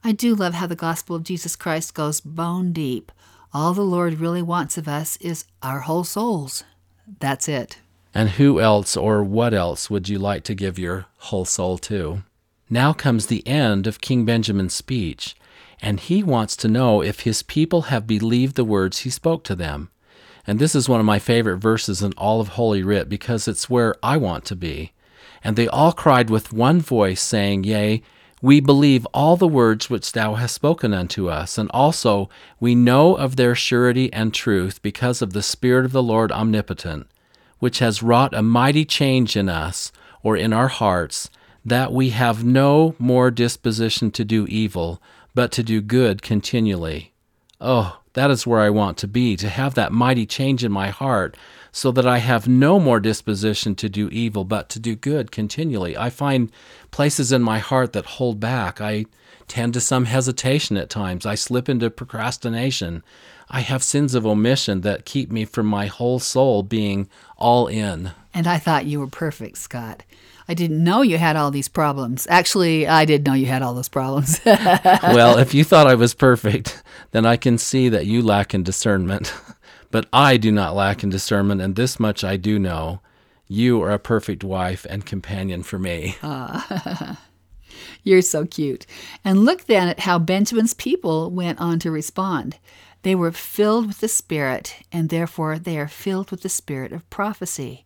I 0.02 0.12
do 0.12 0.34
love 0.34 0.54
how 0.54 0.66
the 0.66 0.76
gospel 0.76 1.14
of 1.16 1.24
Jesus 1.24 1.56
Christ 1.56 1.94
goes 1.94 2.20
bone 2.20 2.72
deep. 2.72 3.12
All 3.52 3.74
the 3.74 3.82
Lord 3.82 4.20
really 4.20 4.42
wants 4.42 4.78
of 4.78 4.88
us 4.88 5.16
is 5.16 5.44
our 5.62 5.80
whole 5.80 6.04
souls. 6.04 6.64
That's 7.18 7.48
it. 7.48 7.78
And 8.14 8.30
who 8.30 8.60
else 8.60 8.96
or 8.96 9.22
what 9.22 9.52
else 9.52 9.90
would 9.90 10.08
you 10.08 10.18
like 10.18 10.42
to 10.44 10.54
give 10.54 10.78
your 10.78 11.06
whole 11.18 11.44
soul 11.44 11.78
to? 11.78 12.22
Now 12.68 12.92
comes 12.92 13.26
the 13.26 13.46
end 13.46 13.86
of 13.86 14.00
King 14.00 14.24
Benjamin's 14.24 14.74
speech, 14.74 15.36
and 15.82 16.00
he 16.00 16.22
wants 16.22 16.56
to 16.56 16.68
know 16.68 17.02
if 17.02 17.20
his 17.20 17.42
people 17.42 17.82
have 17.82 18.06
believed 18.06 18.56
the 18.56 18.64
words 18.64 19.00
he 19.00 19.10
spoke 19.10 19.44
to 19.44 19.54
them. 19.54 19.90
And 20.46 20.58
this 20.58 20.74
is 20.74 20.88
one 20.88 21.00
of 21.00 21.06
my 21.06 21.18
favorite 21.18 21.58
verses 21.58 22.02
in 22.02 22.12
all 22.14 22.40
of 22.40 22.48
Holy 22.48 22.82
Writ 22.82 23.08
because 23.08 23.46
it's 23.46 23.70
where 23.70 23.94
I 24.02 24.16
want 24.16 24.44
to 24.46 24.56
be. 24.56 24.92
And 25.42 25.56
they 25.56 25.68
all 25.68 25.92
cried 25.92 26.28
with 26.28 26.52
one 26.52 26.80
voice, 26.80 27.22
saying, 27.22 27.64
Yea, 27.64 28.02
we 28.42 28.60
believe 28.60 29.06
all 29.12 29.36
the 29.36 29.48
words 29.48 29.90
which 29.90 30.12
thou 30.12 30.34
hast 30.34 30.54
spoken 30.54 30.94
unto 30.94 31.28
us, 31.28 31.58
and 31.58 31.70
also 31.72 32.30
we 32.58 32.74
know 32.74 33.14
of 33.14 33.36
their 33.36 33.54
surety 33.54 34.10
and 34.12 34.32
truth 34.32 34.80
because 34.82 35.20
of 35.20 35.32
the 35.32 35.42
Spirit 35.42 35.84
of 35.84 35.92
the 35.92 36.02
Lord 36.02 36.32
omnipotent, 36.32 37.06
which 37.58 37.80
has 37.80 38.02
wrought 38.02 38.34
a 38.34 38.42
mighty 38.42 38.84
change 38.84 39.36
in 39.36 39.48
us, 39.48 39.92
or 40.22 40.36
in 40.36 40.52
our 40.54 40.68
hearts, 40.68 41.28
that 41.64 41.92
we 41.92 42.10
have 42.10 42.42
no 42.42 42.94
more 42.98 43.30
disposition 43.30 44.10
to 44.10 44.24
do 44.24 44.46
evil, 44.46 45.02
but 45.34 45.52
to 45.52 45.62
do 45.62 45.80
good 45.80 46.22
continually. 46.22 47.12
Oh, 47.60 48.00
that 48.14 48.30
is 48.30 48.46
where 48.46 48.60
I 48.60 48.70
want 48.70 48.98
to 48.98 49.08
be, 49.08 49.36
to 49.36 49.48
have 49.48 49.74
that 49.74 49.92
mighty 49.92 50.26
change 50.26 50.64
in 50.64 50.72
my 50.72 50.88
heart, 50.88 51.36
so 51.72 51.92
that 51.92 52.06
I 52.06 52.18
have 52.18 52.48
no 52.48 52.80
more 52.80 52.98
disposition 52.98 53.74
to 53.76 53.88
do 53.88 54.08
evil, 54.08 54.44
but 54.44 54.68
to 54.70 54.80
do 54.80 54.96
good 54.96 55.30
continually. 55.30 55.96
I 55.96 56.10
find 56.10 56.50
places 56.90 57.30
in 57.30 57.42
my 57.42 57.58
heart 57.58 57.92
that 57.92 58.06
hold 58.06 58.40
back. 58.40 58.80
I 58.80 59.06
tend 59.46 59.74
to 59.74 59.80
some 59.80 60.06
hesitation 60.06 60.76
at 60.76 60.90
times. 60.90 61.26
I 61.26 61.34
slip 61.34 61.68
into 61.68 61.90
procrastination. 61.90 63.02
I 63.48 63.60
have 63.60 63.82
sins 63.82 64.14
of 64.14 64.26
omission 64.26 64.80
that 64.82 65.04
keep 65.04 65.30
me 65.30 65.44
from 65.44 65.66
my 65.66 65.86
whole 65.86 66.18
soul 66.18 66.62
being 66.62 67.08
all 67.36 67.66
in. 67.66 68.12
And 68.32 68.46
I 68.46 68.58
thought 68.58 68.86
you 68.86 69.00
were 69.00 69.08
perfect, 69.08 69.58
Scott. 69.58 70.04
I 70.48 70.54
didn't 70.54 70.82
know 70.82 71.02
you 71.02 71.18
had 71.18 71.36
all 71.36 71.50
these 71.50 71.68
problems. 71.68 72.26
Actually, 72.30 72.86
I 72.86 73.04
did 73.04 73.24
know 73.24 73.34
you 73.34 73.46
had 73.46 73.62
all 73.62 73.74
those 73.74 73.88
problems. 73.88 74.40
well, 74.44 75.38
if 75.38 75.54
you 75.54 75.64
thought 75.64 75.86
I 75.86 75.94
was 75.94 76.14
perfect, 76.14 76.82
then 77.12 77.24
I 77.26 77.36
can 77.36 77.58
see 77.58 77.88
that 77.88 78.06
you 78.06 78.22
lack 78.22 78.54
in 78.54 78.62
discernment. 78.62 79.32
But 79.90 80.06
I 80.12 80.36
do 80.36 80.52
not 80.52 80.76
lack 80.76 81.02
in 81.02 81.10
discernment, 81.10 81.60
and 81.60 81.74
this 81.74 81.98
much 81.98 82.22
I 82.22 82.36
do 82.36 82.58
know. 82.58 83.00
You 83.48 83.82
are 83.82 83.90
a 83.90 83.98
perfect 83.98 84.44
wife 84.44 84.86
and 84.88 85.04
companion 85.04 85.64
for 85.64 85.78
me. 85.78 86.16
Ah, 86.22 87.20
you're 88.04 88.22
so 88.22 88.46
cute. 88.46 88.86
And 89.24 89.44
look 89.44 89.64
then 89.64 89.88
at 89.88 90.00
how 90.00 90.20
Benjamin's 90.20 90.74
people 90.74 91.30
went 91.30 91.60
on 91.60 91.80
to 91.80 91.90
respond. 91.90 92.58
They 93.02 93.16
were 93.16 93.32
filled 93.32 93.88
with 93.88 93.98
the 93.98 94.08
Spirit, 94.08 94.76
and 94.92 95.08
therefore 95.08 95.58
they 95.58 95.78
are 95.78 95.88
filled 95.88 96.30
with 96.30 96.42
the 96.42 96.48
spirit 96.48 96.92
of 96.92 97.08
prophecy. 97.10 97.84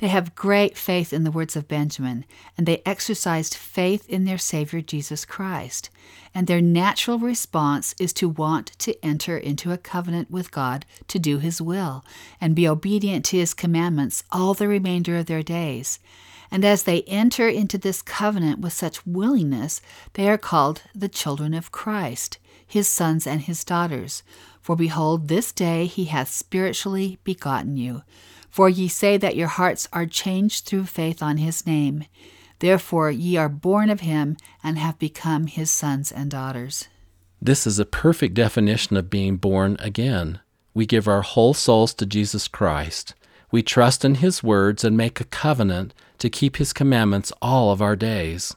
They 0.00 0.08
have 0.08 0.34
great 0.34 0.78
faith 0.78 1.12
in 1.12 1.24
the 1.24 1.30
words 1.30 1.56
of 1.56 1.68
Benjamin, 1.68 2.24
and 2.56 2.66
they 2.66 2.80
exercised 2.86 3.54
faith 3.54 4.08
in 4.08 4.24
their 4.24 4.38
Savior 4.38 4.80
Jesus 4.80 5.26
Christ. 5.26 5.90
And 6.34 6.46
their 6.46 6.62
natural 6.62 7.18
response 7.18 7.94
is 8.00 8.14
to 8.14 8.26
want 8.26 8.68
to 8.78 9.04
enter 9.04 9.36
into 9.36 9.72
a 9.72 9.76
covenant 9.76 10.30
with 10.30 10.52
God 10.52 10.86
to 11.08 11.18
do 11.18 11.36
His 11.36 11.60
will 11.60 12.02
and 12.40 12.56
be 12.56 12.66
obedient 12.66 13.26
to 13.26 13.36
His 13.36 13.52
commandments 13.52 14.24
all 14.32 14.54
the 14.54 14.68
remainder 14.68 15.18
of 15.18 15.26
their 15.26 15.42
days. 15.42 15.98
And 16.50 16.64
as 16.64 16.84
they 16.84 17.02
enter 17.02 17.46
into 17.50 17.76
this 17.76 18.00
covenant 18.00 18.60
with 18.60 18.72
such 18.72 19.06
willingness, 19.06 19.82
they 20.14 20.30
are 20.30 20.38
called 20.38 20.80
the 20.94 21.10
children 21.10 21.52
of 21.52 21.72
Christ, 21.72 22.38
His 22.66 22.88
sons 22.88 23.26
and 23.26 23.42
His 23.42 23.64
daughters. 23.64 24.22
For 24.62 24.76
behold, 24.76 25.28
this 25.28 25.52
day 25.52 25.84
He 25.84 26.06
hath 26.06 26.30
spiritually 26.30 27.18
begotten 27.22 27.76
you. 27.76 28.00
For 28.50 28.68
ye 28.68 28.88
say 28.88 29.16
that 29.16 29.36
your 29.36 29.48
hearts 29.48 29.88
are 29.92 30.06
changed 30.06 30.66
through 30.66 30.86
faith 30.86 31.22
on 31.22 31.36
his 31.36 31.66
name. 31.66 32.04
Therefore 32.58 33.10
ye 33.10 33.36
are 33.36 33.48
born 33.48 33.90
of 33.90 34.00
him 34.00 34.36
and 34.62 34.78
have 34.78 34.98
become 34.98 35.46
his 35.46 35.70
sons 35.70 36.12
and 36.12 36.30
daughters. 36.30 36.88
This 37.40 37.66
is 37.66 37.78
a 37.78 37.86
perfect 37.86 38.34
definition 38.34 38.96
of 38.96 39.08
being 39.08 39.36
born 39.36 39.76
again. 39.78 40.40
We 40.74 40.84
give 40.84 41.08
our 41.08 41.22
whole 41.22 41.54
souls 41.54 41.94
to 41.94 42.06
Jesus 42.06 42.48
Christ. 42.48 43.14
We 43.50 43.62
trust 43.62 44.04
in 44.04 44.16
his 44.16 44.42
words 44.42 44.84
and 44.84 44.96
make 44.96 45.20
a 45.20 45.24
covenant 45.24 45.94
to 46.18 46.28
keep 46.28 46.56
his 46.56 46.72
commandments 46.72 47.32
all 47.40 47.72
of 47.72 47.80
our 47.80 47.96
days. 47.96 48.54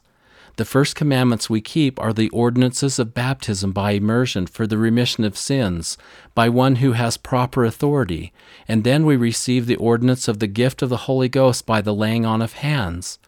The 0.56 0.64
first 0.64 0.94
commandments 0.94 1.50
we 1.50 1.60
keep 1.60 1.98
are 2.00 2.12
the 2.12 2.28
ordinances 2.28 3.00
of 3.00 3.12
baptism 3.12 3.72
by 3.72 3.90
immersion 3.92 4.46
for 4.46 4.68
the 4.68 4.78
remission 4.78 5.24
of 5.24 5.36
sins 5.36 5.98
by 6.32 6.48
one 6.48 6.76
who 6.76 6.92
has 6.92 7.16
proper 7.16 7.64
authority, 7.64 8.32
and 8.68 8.84
then 8.84 9.04
we 9.04 9.16
receive 9.16 9.66
the 9.66 9.74
ordinance 9.74 10.28
of 10.28 10.38
the 10.38 10.46
gift 10.46 10.80
of 10.80 10.90
the 10.90 11.08
Holy 11.08 11.28
Ghost 11.28 11.66
by 11.66 11.80
the 11.80 11.92
laying 11.92 12.24
on 12.24 12.40
of 12.40 12.52
hands. 12.52 13.18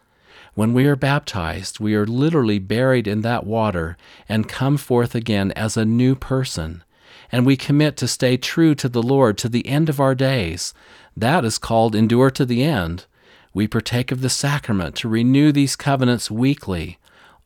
When 0.55 0.73
we 0.73 0.85
are 0.85 0.95
baptized, 0.95 1.81
we 1.81 1.95
are 1.95 2.07
literally 2.07 2.59
buried 2.59 3.07
in 3.07 3.21
that 3.21 3.45
water 3.45 3.97
and 4.29 4.47
come 4.47 4.77
forth 4.77 5.13
again 5.13 5.51
as 5.51 5.75
a 5.75 5.83
new 5.83 6.15
person. 6.15 6.81
And 7.29 7.45
we 7.45 7.57
commit 7.57 7.97
to 7.97 8.07
stay 8.07 8.37
true 8.37 8.73
to 8.75 8.87
the 8.87 9.03
Lord 9.03 9.37
to 9.39 9.49
the 9.49 9.67
end 9.67 9.89
of 9.89 9.99
our 9.99 10.15
days. 10.15 10.73
That 11.15 11.43
is 11.43 11.57
called 11.57 11.93
endure 11.93 12.31
to 12.31 12.45
the 12.45 12.63
end. 12.63 13.05
We 13.53 13.67
partake 13.67 14.13
of 14.13 14.21
the 14.21 14.29
sacrament 14.29 14.95
to 14.95 15.09
renew 15.09 15.51
these 15.51 15.75
covenants 15.75 16.31
weekly. 16.31 16.97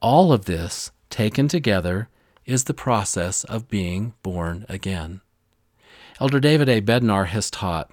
All 0.02 0.34
of 0.34 0.46
this, 0.46 0.92
taken 1.10 1.48
together, 1.48 2.10
is 2.46 2.64
the 2.64 2.74
process 2.74 3.44
of 3.44 3.70
being 3.70 4.14
born 4.24 4.66
again. 4.68 5.22
Elder 6.20 6.40
David 6.40 6.70
A. 6.70 6.82
Bednar 6.82 7.28
has 7.28 7.52
taught 7.52 7.92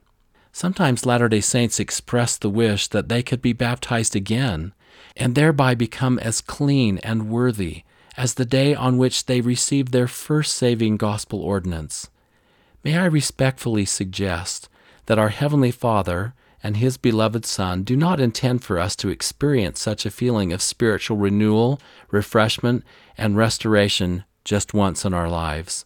Sometimes 0.50 1.06
Latter 1.06 1.28
day 1.28 1.40
Saints 1.40 1.78
express 1.78 2.36
the 2.36 2.50
wish 2.50 2.88
that 2.88 3.08
they 3.08 3.22
could 3.22 3.42
be 3.42 3.52
baptized 3.52 4.16
again 4.16 4.72
and 5.16 5.34
thereby 5.34 5.74
become 5.74 6.18
as 6.18 6.40
clean 6.40 6.98
and 6.98 7.28
worthy 7.28 7.84
as 8.16 8.34
the 8.34 8.44
day 8.44 8.74
on 8.74 8.98
which 8.98 9.26
they 9.26 9.40
received 9.40 9.92
their 9.92 10.08
first 10.08 10.54
saving 10.54 10.96
gospel 10.96 11.40
ordinance. 11.40 12.08
May 12.82 12.96
I 12.96 13.04
respectfully 13.04 13.84
suggest 13.84 14.68
that 15.06 15.18
our 15.18 15.28
Heavenly 15.28 15.70
Father 15.70 16.34
and 16.62 16.76
His 16.76 16.96
beloved 16.96 17.44
Son 17.44 17.82
do 17.82 17.96
not 17.96 18.20
intend 18.20 18.64
for 18.64 18.78
us 18.78 18.96
to 18.96 19.08
experience 19.08 19.80
such 19.80 20.04
a 20.04 20.10
feeling 20.10 20.52
of 20.52 20.62
spiritual 20.62 21.16
renewal, 21.16 21.80
refreshment, 22.10 22.84
and 23.16 23.36
restoration 23.36 24.24
just 24.44 24.74
once 24.74 25.04
in 25.04 25.14
our 25.14 25.28
lives. 25.28 25.84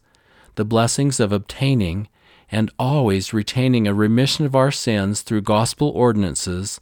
The 0.54 0.64
blessings 0.64 1.20
of 1.20 1.32
obtaining 1.32 2.08
and 2.50 2.70
always 2.78 3.32
retaining 3.32 3.88
a 3.88 3.94
remission 3.94 4.44
of 4.44 4.54
our 4.54 4.70
sins 4.70 5.22
through 5.22 5.42
gospel 5.42 5.88
ordinances 5.88 6.78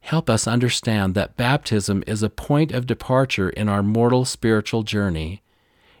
help 0.00 0.28
us 0.28 0.46
understand 0.46 1.14
that 1.14 1.36
baptism 1.36 2.04
is 2.06 2.22
a 2.22 2.28
point 2.28 2.72
of 2.72 2.86
departure 2.86 3.48
in 3.48 3.68
our 3.68 3.82
mortal 3.82 4.24
spiritual 4.26 4.82
journey. 4.82 5.42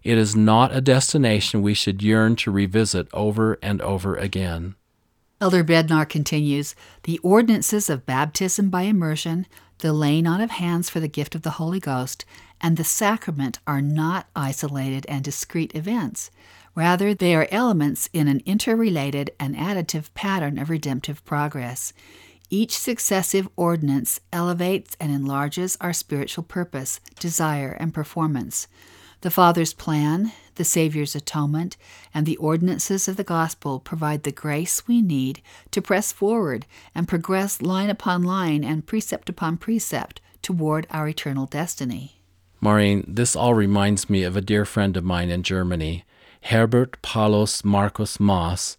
It 0.02 0.18
is 0.18 0.36
not 0.36 0.76
a 0.76 0.82
destination 0.82 1.62
we 1.62 1.72
should 1.72 2.02
yearn 2.02 2.36
to 2.36 2.50
revisit 2.50 3.08
over 3.14 3.58
and 3.62 3.80
over 3.80 4.14
again. 4.14 4.74
Elder 5.44 5.62
Bednar 5.62 6.08
continues 6.08 6.74
The 7.02 7.18
ordinances 7.18 7.90
of 7.90 8.06
baptism 8.06 8.70
by 8.70 8.84
immersion, 8.84 9.46
the 9.80 9.92
laying 9.92 10.26
on 10.26 10.40
of 10.40 10.52
hands 10.52 10.88
for 10.88 11.00
the 11.00 11.06
gift 11.06 11.34
of 11.34 11.42
the 11.42 11.60
Holy 11.60 11.80
Ghost, 11.80 12.24
and 12.62 12.78
the 12.78 12.82
sacrament 12.82 13.58
are 13.66 13.82
not 13.82 14.26
isolated 14.34 15.04
and 15.06 15.22
discrete 15.22 15.74
events. 15.74 16.30
Rather, 16.74 17.12
they 17.12 17.34
are 17.34 17.46
elements 17.50 18.08
in 18.14 18.26
an 18.26 18.40
interrelated 18.46 19.32
and 19.38 19.54
additive 19.54 20.14
pattern 20.14 20.58
of 20.58 20.70
redemptive 20.70 21.22
progress. 21.26 21.92
Each 22.48 22.78
successive 22.78 23.46
ordinance 23.54 24.20
elevates 24.32 24.96
and 24.98 25.12
enlarges 25.12 25.76
our 25.78 25.92
spiritual 25.92 26.44
purpose, 26.44 27.00
desire, 27.20 27.76
and 27.78 27.92
performance. 27.92 28.66
The 29.24 29.30
Father's 29.30 29.72
plan, 29.72 30.32
the 30.56 30.64
Savior's 30.64 31.14
atonement, 31.14 31.78
and 32.12 32.26
the 32.26 32.36
ordinances 32.36 33.08
of 33.08 33.16
the 33.16 33.24
gospel 33.24 33.80
provide 33.80 34.22
the 34.22 34.30
grace 34.30 34.86
we 34.86 35.00
need 35.00 35.40
to 35.70 35.80
press 35.80 36.12
forward 36.12 36.66
and 36.94 37.08
progress 37.08 37.62
line 37.62 37.88
upon 37.88 38.22
line 38.22 38.62
and 38.62 38.86
precept 38.86 39.30
upon 39.30 39.56
precept 39.56 40.20
toward 40.42 40.86
our 40.90 41.08
eternal 41.08 41.46
destiny. 41.46 42.20
Maureen, 42.60 43.02
this 43.08 43.34
all 43.34 43.54
reminds 43.54 44.10
me 44.10 44.24
of 44.24 44.36
a 44.36 44.42
dear 44.42 44.66
friend 44.66 44.94
of 44.94 45.04
mine 45.04 45.30
in 45.30 45.42
Germany, 45.42 46.04
Herbert 46.42 47.00
Paulus 47.00 47.64
Marcus 47.64 48.20
Moss. 48.20 48.76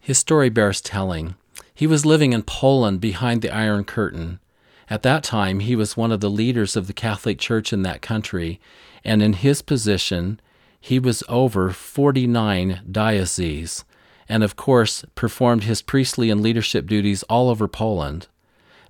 His 0.00 0.16
story 0.16 0.48
bears 0.48 0.80
telling. 0.80 1.34
He 1.74 1.86
was 1.86 2.06
living 2.06 2.32
in 2.32 2.44
Poland 2.44 3.02
behind 3.02 3.42
the 3.42 3.54
Iron 3.54 3.84
Curtain. 3.84 4.40
At 4.88 5.02
that 5.02 5.22
time, 5.22 5.60
he 5.60 5.76
was 5.76 5.98
one 5.98 6.12
of 6.12 6.20
the 6.20 6.30
leaders 6.30 6.76
of 6.76 6.86
the 6.86 6.94
Catholic 6.94 7.38
Church 7.38 7.74
in 7.74 7.82
that 7.82 8.00
country, 8.00 8.58
and 9.04 9.22
in 9.22 9.34
his 9.34 9.62
position, 9.62 10.40
he 10.80 10.98
was 10.98 11.22
over 11.28 11.70
49 11.70 12.82
dioceses, 12.90 13.84
and 14.28 14.42
of 14.42 14.56
course 14.56 15.04
performed 15.14 15.64
his 15.64 15.82
priestly 15.82 16.30
and 16.30 16.40
leadership 16.40 16.86
duties 16.86 17.22
all 17.24 17.48
over 17.48 17.68
Poland. 17.68 18.26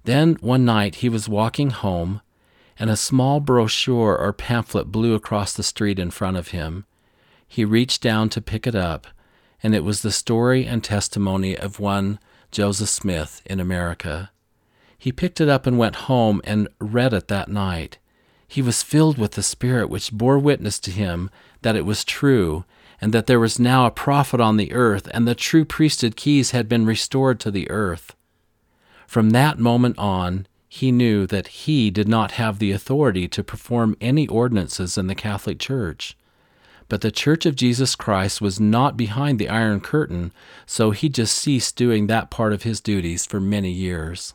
Then 0.05 0.35
one 0.41 0.65
night 0.65 0.97
he 0.97 1.09
was 1.09 1.29
walking 1.29 1.71
home, 1.71 2.21
and 2.79 2.91
a 2.91 2.97
small 2.97 3.41
brochure 3.41 4.17
or 4.17 4.33
pamphlet 4.33 4.91
blew 4.91 5.15
across 5.15 5.53
the 5.53 5.63
street 5.63 5.99
in 5.99 6.11
front 6.11 6.37
of 6.37 6.49
him. 6.49 6.85
He 7.47 7.65
reached 7.65 8.03
down 8.03 8.29
to 8.31 8.41
pick 8.41 8.67
it 8.67 8.75
up, 8.75 9.07
and 9.63 9.75
it 9.75 9.85
was 9.85 10.03
the 10.03 10.11
story 10.11 10.67
and 10.67 10.83
testimony 10.83 11.57
of 11.57 11.79
one 11.79 12.19
Joseph 12.51 12.89
Smith 12.89 13.43
in 13.45 13.61
America. 13.61 14.31
He 14.99 15.13
picked 15.13 15.41
it 15.41 15.49
up 15.49 15.67
and 15.67 15.79
went 15.79 16.07
home 16.07 16.41
and 16.45 16.69
read 16.79 17.13
it 17.13 17.29
that 17.29 17.49
night. 17.49 17.99
He 18.53 18.61
was 18.61 18.83
filled 18.83 19.17
with 19.17 19.31
the 19.31 19.43
Spirit, 19.43 19.89
which 19.89 20.13
bore 20.13 20.39
witness 20.39 20.79
to 20.81 20.91
him 20.91 21.31
that 21.63 21.75
it 21.75 21.87
was 21.87 22.05
true, 22.05 22.67
and 23.01 23.11
that 23.15 23.27
there 23.27 23.41
was 23.41 23.59
now 23.59 23.87
a 23.87 23.91
prophet 23.91 24.43
on 24.43 24.59
the 24.59 24.75
earth, 24.75 25.09
and 25.15 25.27
the 25.27 25.35
true 25.35 25.65
priesthood 25.65 26.17
keys 26.17 26.51
had 26.51 26.69
been 26.69 26.85
restored 26.85 27.41
to 27.41 27.51
the 27.51 27.71
earth. 27.71 28.15
From 29.07 29.31
that 29.31 29.59
moment 29.59 29.97
on, 29.97 30.47
he 30.69 30.93
knew 30.93 31.27
that 31.29 31.65
he 31.65 31.91
did 31.91 32.09
not 32.09 32.33
have 32.33 32.59
the 32.59 32.73
authority 32.73 33.27
to 33.27 33.43
perform 33.43 33.97
any 34.03 34.29
ordinances 34.29 34.99
in 34.99 35.07
the 35.07 35.15
Catholic 35.15 35.59
Church. 35.59 36.15
But 36.91 37.01
the 37.01 37.11
Church 37.11 37.47
of 37.47 37.57
Jesus 37.57 37.97
Christ 37.97 38.43
was 38.43 38.61
not 38.61 38.99
behind 38.99 39.39
the 39.39 39.49
Iron 39.49 39.81
Curtain, 39.81 40.31
so 40.67 40.91
he 40.91 41.09
just 41.09 41.39
ceased 41.39 41.75
doing 41.77 42.07
that 42.07 42.31
part 42.31 42.53
of 42.53 42.65
his 42.65 42.83
duties 42.83 43.25
for 43.25 43.41
many 43.41 43.71
years. 43.71 44.35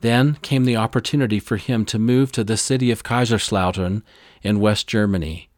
Then 0.00 0.38
came 0.42 0.64
the 0.64 0.76
opportunity 0.76 1.38
for 1.38 1.56
him 1.56 1.84
to 1.86 1.98
move 1.98 2.32
to 2.32 2.44
the 2.44 2.56
city 2.56 2.90
of 2.90 3.02
Kaiserslautern 3.02 4.02
in 4.42 4.60
West 4.60 4.86
Germany. 4.86 5.50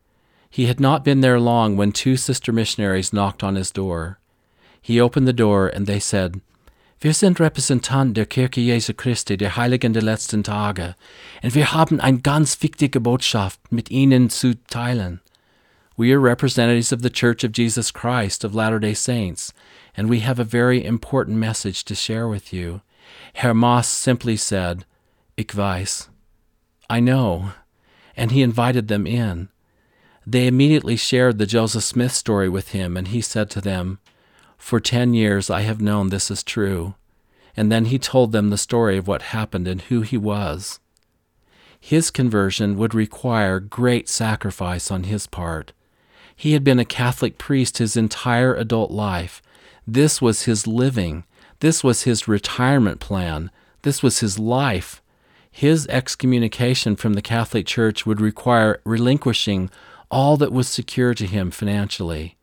He 0.50 0.66
had 0.66 0.80
not 0.80 1.04
been 1.04 1.20
there 1.20 1.40
long 1.40 1.76
when 1.76 1.92
two 1.92 2.16
sister 2.16 2.52
missionaries 2.52 3.12
knocked 3.12 3.42
on 3.42 3.54
his 3.54 3.70
door. 3.70 4.18
He 4.80 5.00
opened 5.00 5.28
the 5.28 5.32
door 5.32 5.68
and 5.68 5.86
they 5.86 6.00
said, 6.00 6.40
Wir 7.00 7.12
sind 7.12 7.38
Repräsentant 7.38 8.14
der 8.14 8.26
Kirche 8.26 8.62
Jesu 8.62 8.92
Christi, 8.92 9.36
der 9.36 9.56
Heiligen 9.56 9.92
der 9.92 10.02
letzten 10.02 10.42
Tage, 10.42 10.94
und 11.42 11.54
wir 11.54 11.72
haben 11.72 12.00
eine 12.00 12.18
ganz 12.18 12.60
wichtige 12.62 13.00
Botschaft 13.00 13.60
mit 13.70 13.90
Ihnen 13.90 14.28
zu 14.28 14.54
teilen. 14.68 15.20
We 15.96 16.12
are 16.12 16.20
representatives 16.20 16.92
of 16.92 17.02
the 17.02 17.10
Church 17.10 17.44
of 17.44 17.52
Jesus 17.52 17.92
Christ 17.92 18.44
of 18.44 18.54
Latter 18.54 18.78
day 18.78 18.94
Saints, 18.94 19.52
and 19.96 20.08
we 20.08 20.20
have 20.20 20.38
a 20.38 20.44
very 20.44 20.84
important 20.84 21.38
message 21.38 21.84
to 21.84 21.94
share 21.94 22.28
with 22.28 22.52
you. 22.52 22.82
Herr 23.34 23.54
Moss 23.54 23.88
simply 23.88 24.36
said, 24.36 24.84
Ich 25.36 25.48
weiß. 25.48 26.08
I 26.88 27.00
know. 27.00 27.52
And 28.16 28.30
he 28.30 28.42
invited 28.42 28.88
them 28.88 29.06
in. 29.06 29.48
They 30.26 30.46
immediately 30.46 30.96
shared 30.96 31.38
the 31.38 31.46
Joseph 31.46 31.82
Smith 31.82 32.12
story 32.12 32.48
with 32.48 32.68
him, 32.68 32.96
and 32.96 33.08
he 33.08 33.20
said 33.20 33.50
to 33.50 33.60
them, 33.60 33.98
for 34.62 34.78
ten 34.78 35.12
years 35.12 35.50
I 35.50 35.62
have 35.62 35.80
known 35.80 36.08
this 36.08 36.30
is 36.30 36.44
true. 36.44 36.94
And 37.56 37.70
then 37.70 37.86
he 37.86 37.98
told 37.98 38.30
them 38.30 38.50
the 38.50 38.56
story 38.56 38.96
of 38.96 39.08
what 39.08 39.34
happened 39.34 39.66
and 39.66 39.82
who 39.82 40.02
he 40.02 40.16
was. 40.16 40.78
His 41.80 42.12
conversion 42.12 42.78
would 42.78 42.94
require 42.94 43.58
great 43.58 44.08
sacrifice 44.08 44.88
on 44.88 45.02
his 45.02 45.26
part. 45.26 45.72
He 46.36 46.52
had 46.52 46.62
been 46.62 46.78
a 46.78 46.84
Catholic 46.84 47.38
priest 47.38 47.78
his 47.78 47.96
entire 47.96 48.54
adult 48.54 48.92
life. 48.92 49.42
This 49.84 50.22
was 50.22 50.42
his 50.42 50.68
living. 50.68 51.24
This 51.62 51.84
was 51.84 52.02
his 52.02 52.26
retirement 52.26 52.98
plan. 52.98 53.52
This 53.82 54.02
was 54.02 54.18
his 54.18 54.36
life. 54.36 55.00
His 55.48 55.86
excommunication 55.86 56.96
from 56.96 57.12
the 57.12 57.22
Catholic 57.22 57.66
Church 57.66 58.04
would 58.04 58.20
require 58.20 58.80
relinquishing 58.84 59.70
all 60.10 60.36
that 60.38 60.50
was 60.50 60.66
secure 60.66 61.14
to 61.14 61.24
him 61.24 61.52
financially. 61.52 62.36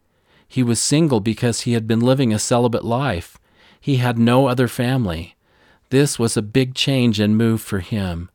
He 0.48 0.64
was 0.64 0.82
single 0.82 1.20
because 1.20 1.62
he 1.62 1.74
had 1.74 1.86
been 1.86 2.00
living 2.00 2.32
a 2.32 2.40
celibate 2.40 2.86
life. 2.86 3.38
He 3.82 3.98
had 3.98 4.18
no 4.18 4.48
other 4.48 4.70
family. 4.70 5.36
This 5.90 6.18
was 6.18 6.38
a 6.38 6.42
big 6.42 6.74
change 6.74 7.20
and 7.20 7.36
move 7.36 7.60
for 7.60 7.80
him. 7.80 8.30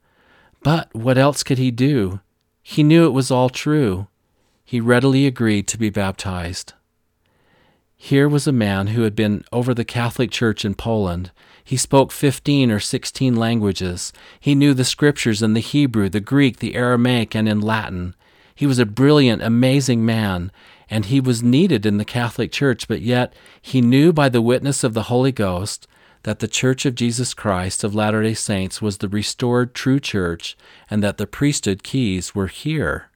But 0.63 0.95
what 0.95 1.17
else 1.17 1.43
could 1.43 1.57
he 1.57 1.71
do? 1.71 2.21
He 2.63 2.83
knew 2.83 3.07
it 3.07 3.15
was 3.15 3.31
all 3.31 3.49
true. 3.49 4.09
He 4.67 4.83
readily 4.83 5.27
agreed 5.27 5.67
to 5.69 5.79
be 5.79 5.89
baptized. 5.89 6.75
Here 8.05 8.29
was 8.29 8.47
a 8.47 8.53
man 8.53 8.89
who 8.89 9.01
had 9.01 9.17
been 9.17 9.47
over 9.51 9.73
the 9.73 9.83
Catholic 9.83 10.31
Church 10.31 10.63
in 10.63 10.75
Poland. 10.75 11.31
He 11.65 11.79
spoke 11.79 12.13
15 12.13 12.71
or 12.71 12.79
16 12.79 13.35
languages. 13.35 14.13
He 14.39 14.55
knew 14.55 14.75
the 14.75 14.85
scriptures 14.85 15.41
in 15.41 15.55
the 15.55 15.61
Hebrew, 15.61 16.11
the 16.11 16.21
Greek, 16.21 16.59
the 16.59 16.75
Aramaic, 16.75 17.35
and 17.35 17.49
in 17.49 17.63
Latin. 17.63 18.15
He 18.55 18.67
was 18.67 18.79
a 18.79 18.85
brilliant, 18.85 19.41
amazing 19.41 20.05
man, 20.05 20.53
and 20.91 21.07
he 21.07 21.19
was 21.19 21.43
needed 21.43 21.87
in 21.87 21.97
the 21.97 22.05
Catholic 22.05 22.53
Church, 22.53 22.87
but 22.87 23.01
yet 23.01 23.33
he 23.63 23.81
knew 23.81 24.13
by 24.13 24.29
the 24.29 24.43
witness 24.43 24.85
of 24.85 24.93
the 24.93 25.05
Holy 25.05 25.33
Ghost 25.33 25.87
that 26.25 26.41
the 26.41 26.47
Church 26.47 26.85
of 26.85 26.95
Jesus 26.95 27.33
Christ 27.33 27.83
of 27.83 27.95
Latter 27.95 28.23
day 28.23 28.35
Saints 28.35 28.83
was 28.83 28.99
the 28.99 29.09
restored 29.09 29.75
true 29.75 29.99
church 29.99 30.59
and 30.91 31.03
that 31.03 31.17
the 31.17 31.27
priesthood 31.27 31.83
keys 31.83 32.35
were 32.35 32.49
here. 32.49 33.09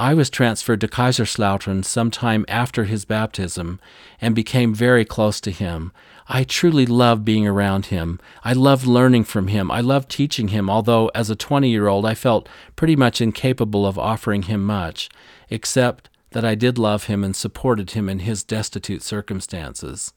I 0.00 0.14
was 0.14 0.30
transferred 0.30 0.80
to 0.82 0.86
Kaiserslautern 0.88 1.84
some 1.84 2.12
time 2.12 2.44
after 2.46 2.84
his 2.84 3.04
baptism 3.04 3.80
and 4.20 4.32
became 4.32 4.72
very 4.72 5.04
close 5.04 5.40
to 5.40 5.50
him. 5.50 5.90
I 6.28 6.44
truly 6.44 6.86
loved 6.86 7.24
being 7.24 7.48
around 7.48 7.86
him. 7.86 8.20
I 8.44 8.52
loved 8.52 8.86
learning 8.86 9.24
from 9.24 9.48
him. 9.48 9.72
I 9.72 9.80
loved 9.80 10.08
teaching 10.08 10.48
him, 10.48 10.70
although 10.70 11.10
as 11.16 11.30
a 11.30 11.36
20 11.36 11.68
year 11.68 11.88
old 11.88 12.06
I 12.06 12.14
felt 12.14 12.48
pretty 12.76 12.94
much 12.94 13.20
incapable 13.20 13.84
of 13.84 13.98
offering 13.98 14.42
him 14.42 14.64
much, 14.64 15.08
except 15.50 16.08
that 16.30 16.44
I 16.44 16.54
did 16.54 16.78
love 16.78 17.04
him 17.04 17.24
and 17.24 17.34
supported 17.34 17.90
him 17.90 18.08
in 18.08 18.20
his 18.20 18.44
destitute 18.44 19.02
circumstances. 19.02 20.12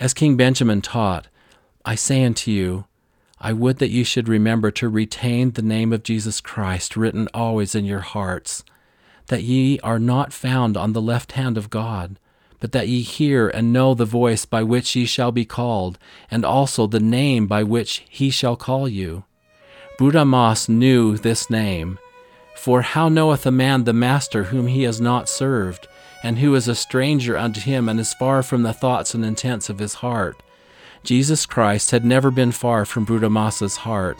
As 0.00 0.14
King 0.14 0.38
Benjamin 0.38 0.80
taught, 0.80 1.26
I 1.84 1.96
say 1.96 2.24
unto 2.24 2.50
you, 2.50 2.86
I 3.38 3.52
would 3.52 3.76
that 3.78 3.90
you 3.90 4.04
should 4.04 4.26
remember 4.26 4.70
to 4.70 4.88
retain 4.88 5.50
the 5.50 5.60
name 5.60 5.92
of 5.92 6.02
Jesus 6.02 6.40
Christ 6.40 6.96
written 6.96 7.28
always 7.34 7.74
in 7.74 7.84
your 7.84 8.00
hearts, 8.00 8.64
that 9.28 9.42
ye 9.42 9.78
are 9.80 9.98
not 9.98 10.32
found 10.32 10.76
on 10.76 10.92
the 10.92 11.02
left 11.02 11.32
hand 11.32 11.58
of 11.58 11.70
God, 11.70 12.18
but 12.60 12.72
that 12.72 12.88
ye 12.88 13.02
hear 13.02 13.48
and 13.48 13.72
know 13.72 13.94
the 13.94 14.04
voice 14.04 14.44
by 14.44 14.62
which 14.62 14.96
ye 14.96 15.04
shall 15.04 15.32
be 15.32 15.44
called, 15.44 15.98
and 16.30 16.44
also 16.44 16.86
the 16.86 17.00
name 17.00 17.46
by 17.46 17.62
which 17.62 18.04
he 18.08 18.30
shall 18.30 18.56
call 18.56 18.88
you. 18.88 19.24
Bruder 19.98 20.24
Moss 20.24 20.68
knew 20.68 21.16
this 21.16 21.50
name, 21.50 21.98
for 22.54 22.82
how 22.82 23.08
knoweth 23.08 23.46
a 23.46 23.50
man 23.50 23.84
the 23.84 23.92
master 23.92 24.44
whom 24.44 24.66
he 24.66 24.82
has 24.82 25.00
not 25.00 25.28
served, 25.28 25.86
and 26.22 26.38
who 26.38 26.54
is 26.54 26.68
a 26.68 26.74
stranger 26.74 27.36
unto 27.36 27.60
him 27.60 27.88
and 27.88 28.00
is 28.00 28.14
far 28.14 28.42
from 28.42 28.62
the 28.62 28.72
thoughts 28.72 29.14
and 29.14 29.24
intents 29.24 29.68
of 29.68 29.78
his 29.78 29.94
heart? 29.94 30.42
Jesus 31.04 31.46
Christ 31.46 31.92
had 31.92 32.04
never 32.04 32.30
been 32.30 32.52
far 32.52 32.84
from 32.84 33.04
Bruder 33.04 33.30
Moss's 33.30 33.76
heart. 33.76 34.18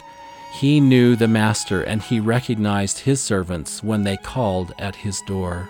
He 0.53 0.81
knew 0.81 1.17
the 1.17 1.29
Master, 1.29 1.83
and 1.83 2.03
he 2.03 2.19
recognized 2.19 3.01
his 3.01 3.21
servants 3.21 3.83
when 3.83 4.05
they 4.05 4.17
called 4.17 4.73
at 4.79 4.97
his 4.97 5.21
door. 5.23 5.69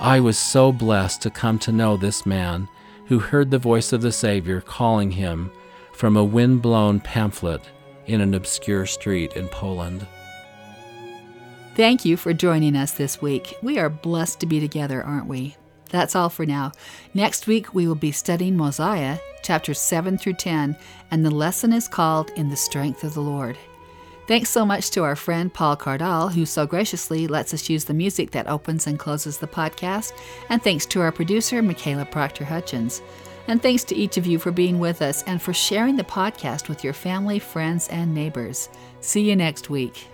I 0.00 0.20
was 0.20 0.38
so 0.38 0.72
blessed 0.72 1.22
to 1.22 1.30
come 1.30 1.58
to 1.60 1.72
know 1.72 1.96
this 1.96 2.26
man 2.26 2.68
who 3.06 3.18
heard 3.18 3.50
the 3.50 3.58
voice 3.58 3.92
of 3.92 4.02
the 4.02 4.12
Savior 4.12 4.60
calling 4.60 5.12
him 5.12 5.50
from 5.92 6.16
a 6.16 6.24
wind 6.24 6.60
blown 6.60 7.00
pamphlet 7.00 7.62
in 8.06 8.20
an 8.20 8.34
obscure 8.34 8.84
street 8.84 9.32
in 9.34 9.48
Poland. 9.48 10.06
Thank 11.74 12.04
you 12.04 12.16
for 12.16 12.32
joining 12.32 12.76
us 12.76 12.92
this 12.92 13.20
week. 13.22 13.54
We 13.62 13.78
are 13.78 13.88
blessed 13.88 14.40
to 14.40 14.46
be 14.46 14.60
together, 14.60 15.02
aren't 15.02 15.26
we? 15.26 15.56
That's 15.90 16.16
all 16.16 16.28
for 16.28 16.46
now. 16.46 16.72
Next 17.14 17.46
week, 17.46 17.74
we 17.74 17.86
will 17.86 17.94
be 17.94 18.12
studying 18.12 18.56
Mosiah, 18.56 19.18
chapters 19.42 19.78
7 19.78 20.18
through 20.18 20.34
10, 20.34 20.76
and 21.10 21.24
the 21.24 21.30
lesson 21.30 21.72
is 21.72 21.88
called 21.88 22.30
In 22.36 22.48
the 22.48 22.56
Strength 22.56 23.04
of 23.04 23.14
the 23.14 23.20
Lord. 23.20 23.56
Thanks 24.26 24.50
so 24.50 24.66
much 24.66 24.90
to 24.90 25.04
our 25.04 25.14
friend 25.14 25.52
Paul 25.52 25.76
Cardall, 25.76 26.32
who 26.32 26.46
so 26.46 26.66
graciously 26.66 27.28
lets 27.28 27.54
us 27.54 27.70
use 27.70 27.84
the 27.84 27.94
music 27.94 28.32
that 28.32 28.48
opens 28.48 28.88
and 28.88 28.98
closes 28.98 29.38
the 29.38 29.46
podcast. 29.46 30.12
And 30.48 30.60
thanks 30.60 30.84
to 30.86 31.00
our 31.00 31.12
producer, 31.12 31.62
Michaela 31.62 32.06
Proctor 32.06 32.44
Hutchins. 32.44 33.02
And 33.46 33.62
thanks 33.62 33.84
to 33.84 33.94
each 33.94 34.16
of 34.16 34.26
you 34.26 34.40
for 34.40 34.50
being 34.50 34.80
with 34.80 35.00
us 35.00 35.22
and 35.22 35.40
for 35.40 35.52
sharing 35.52 35.94
the 35.94 36.02
podcast 36.02 36.68
with 36.68 36.82
your 36.82 36.92
family, 36.92 37.38
friends, 37.38 37.86
and 37.88 38.12
neighbors. 38.12 38.68
See 39.00 39.28
you 39.28 39.36
next 39.36 39.70
week. 39.70 40.08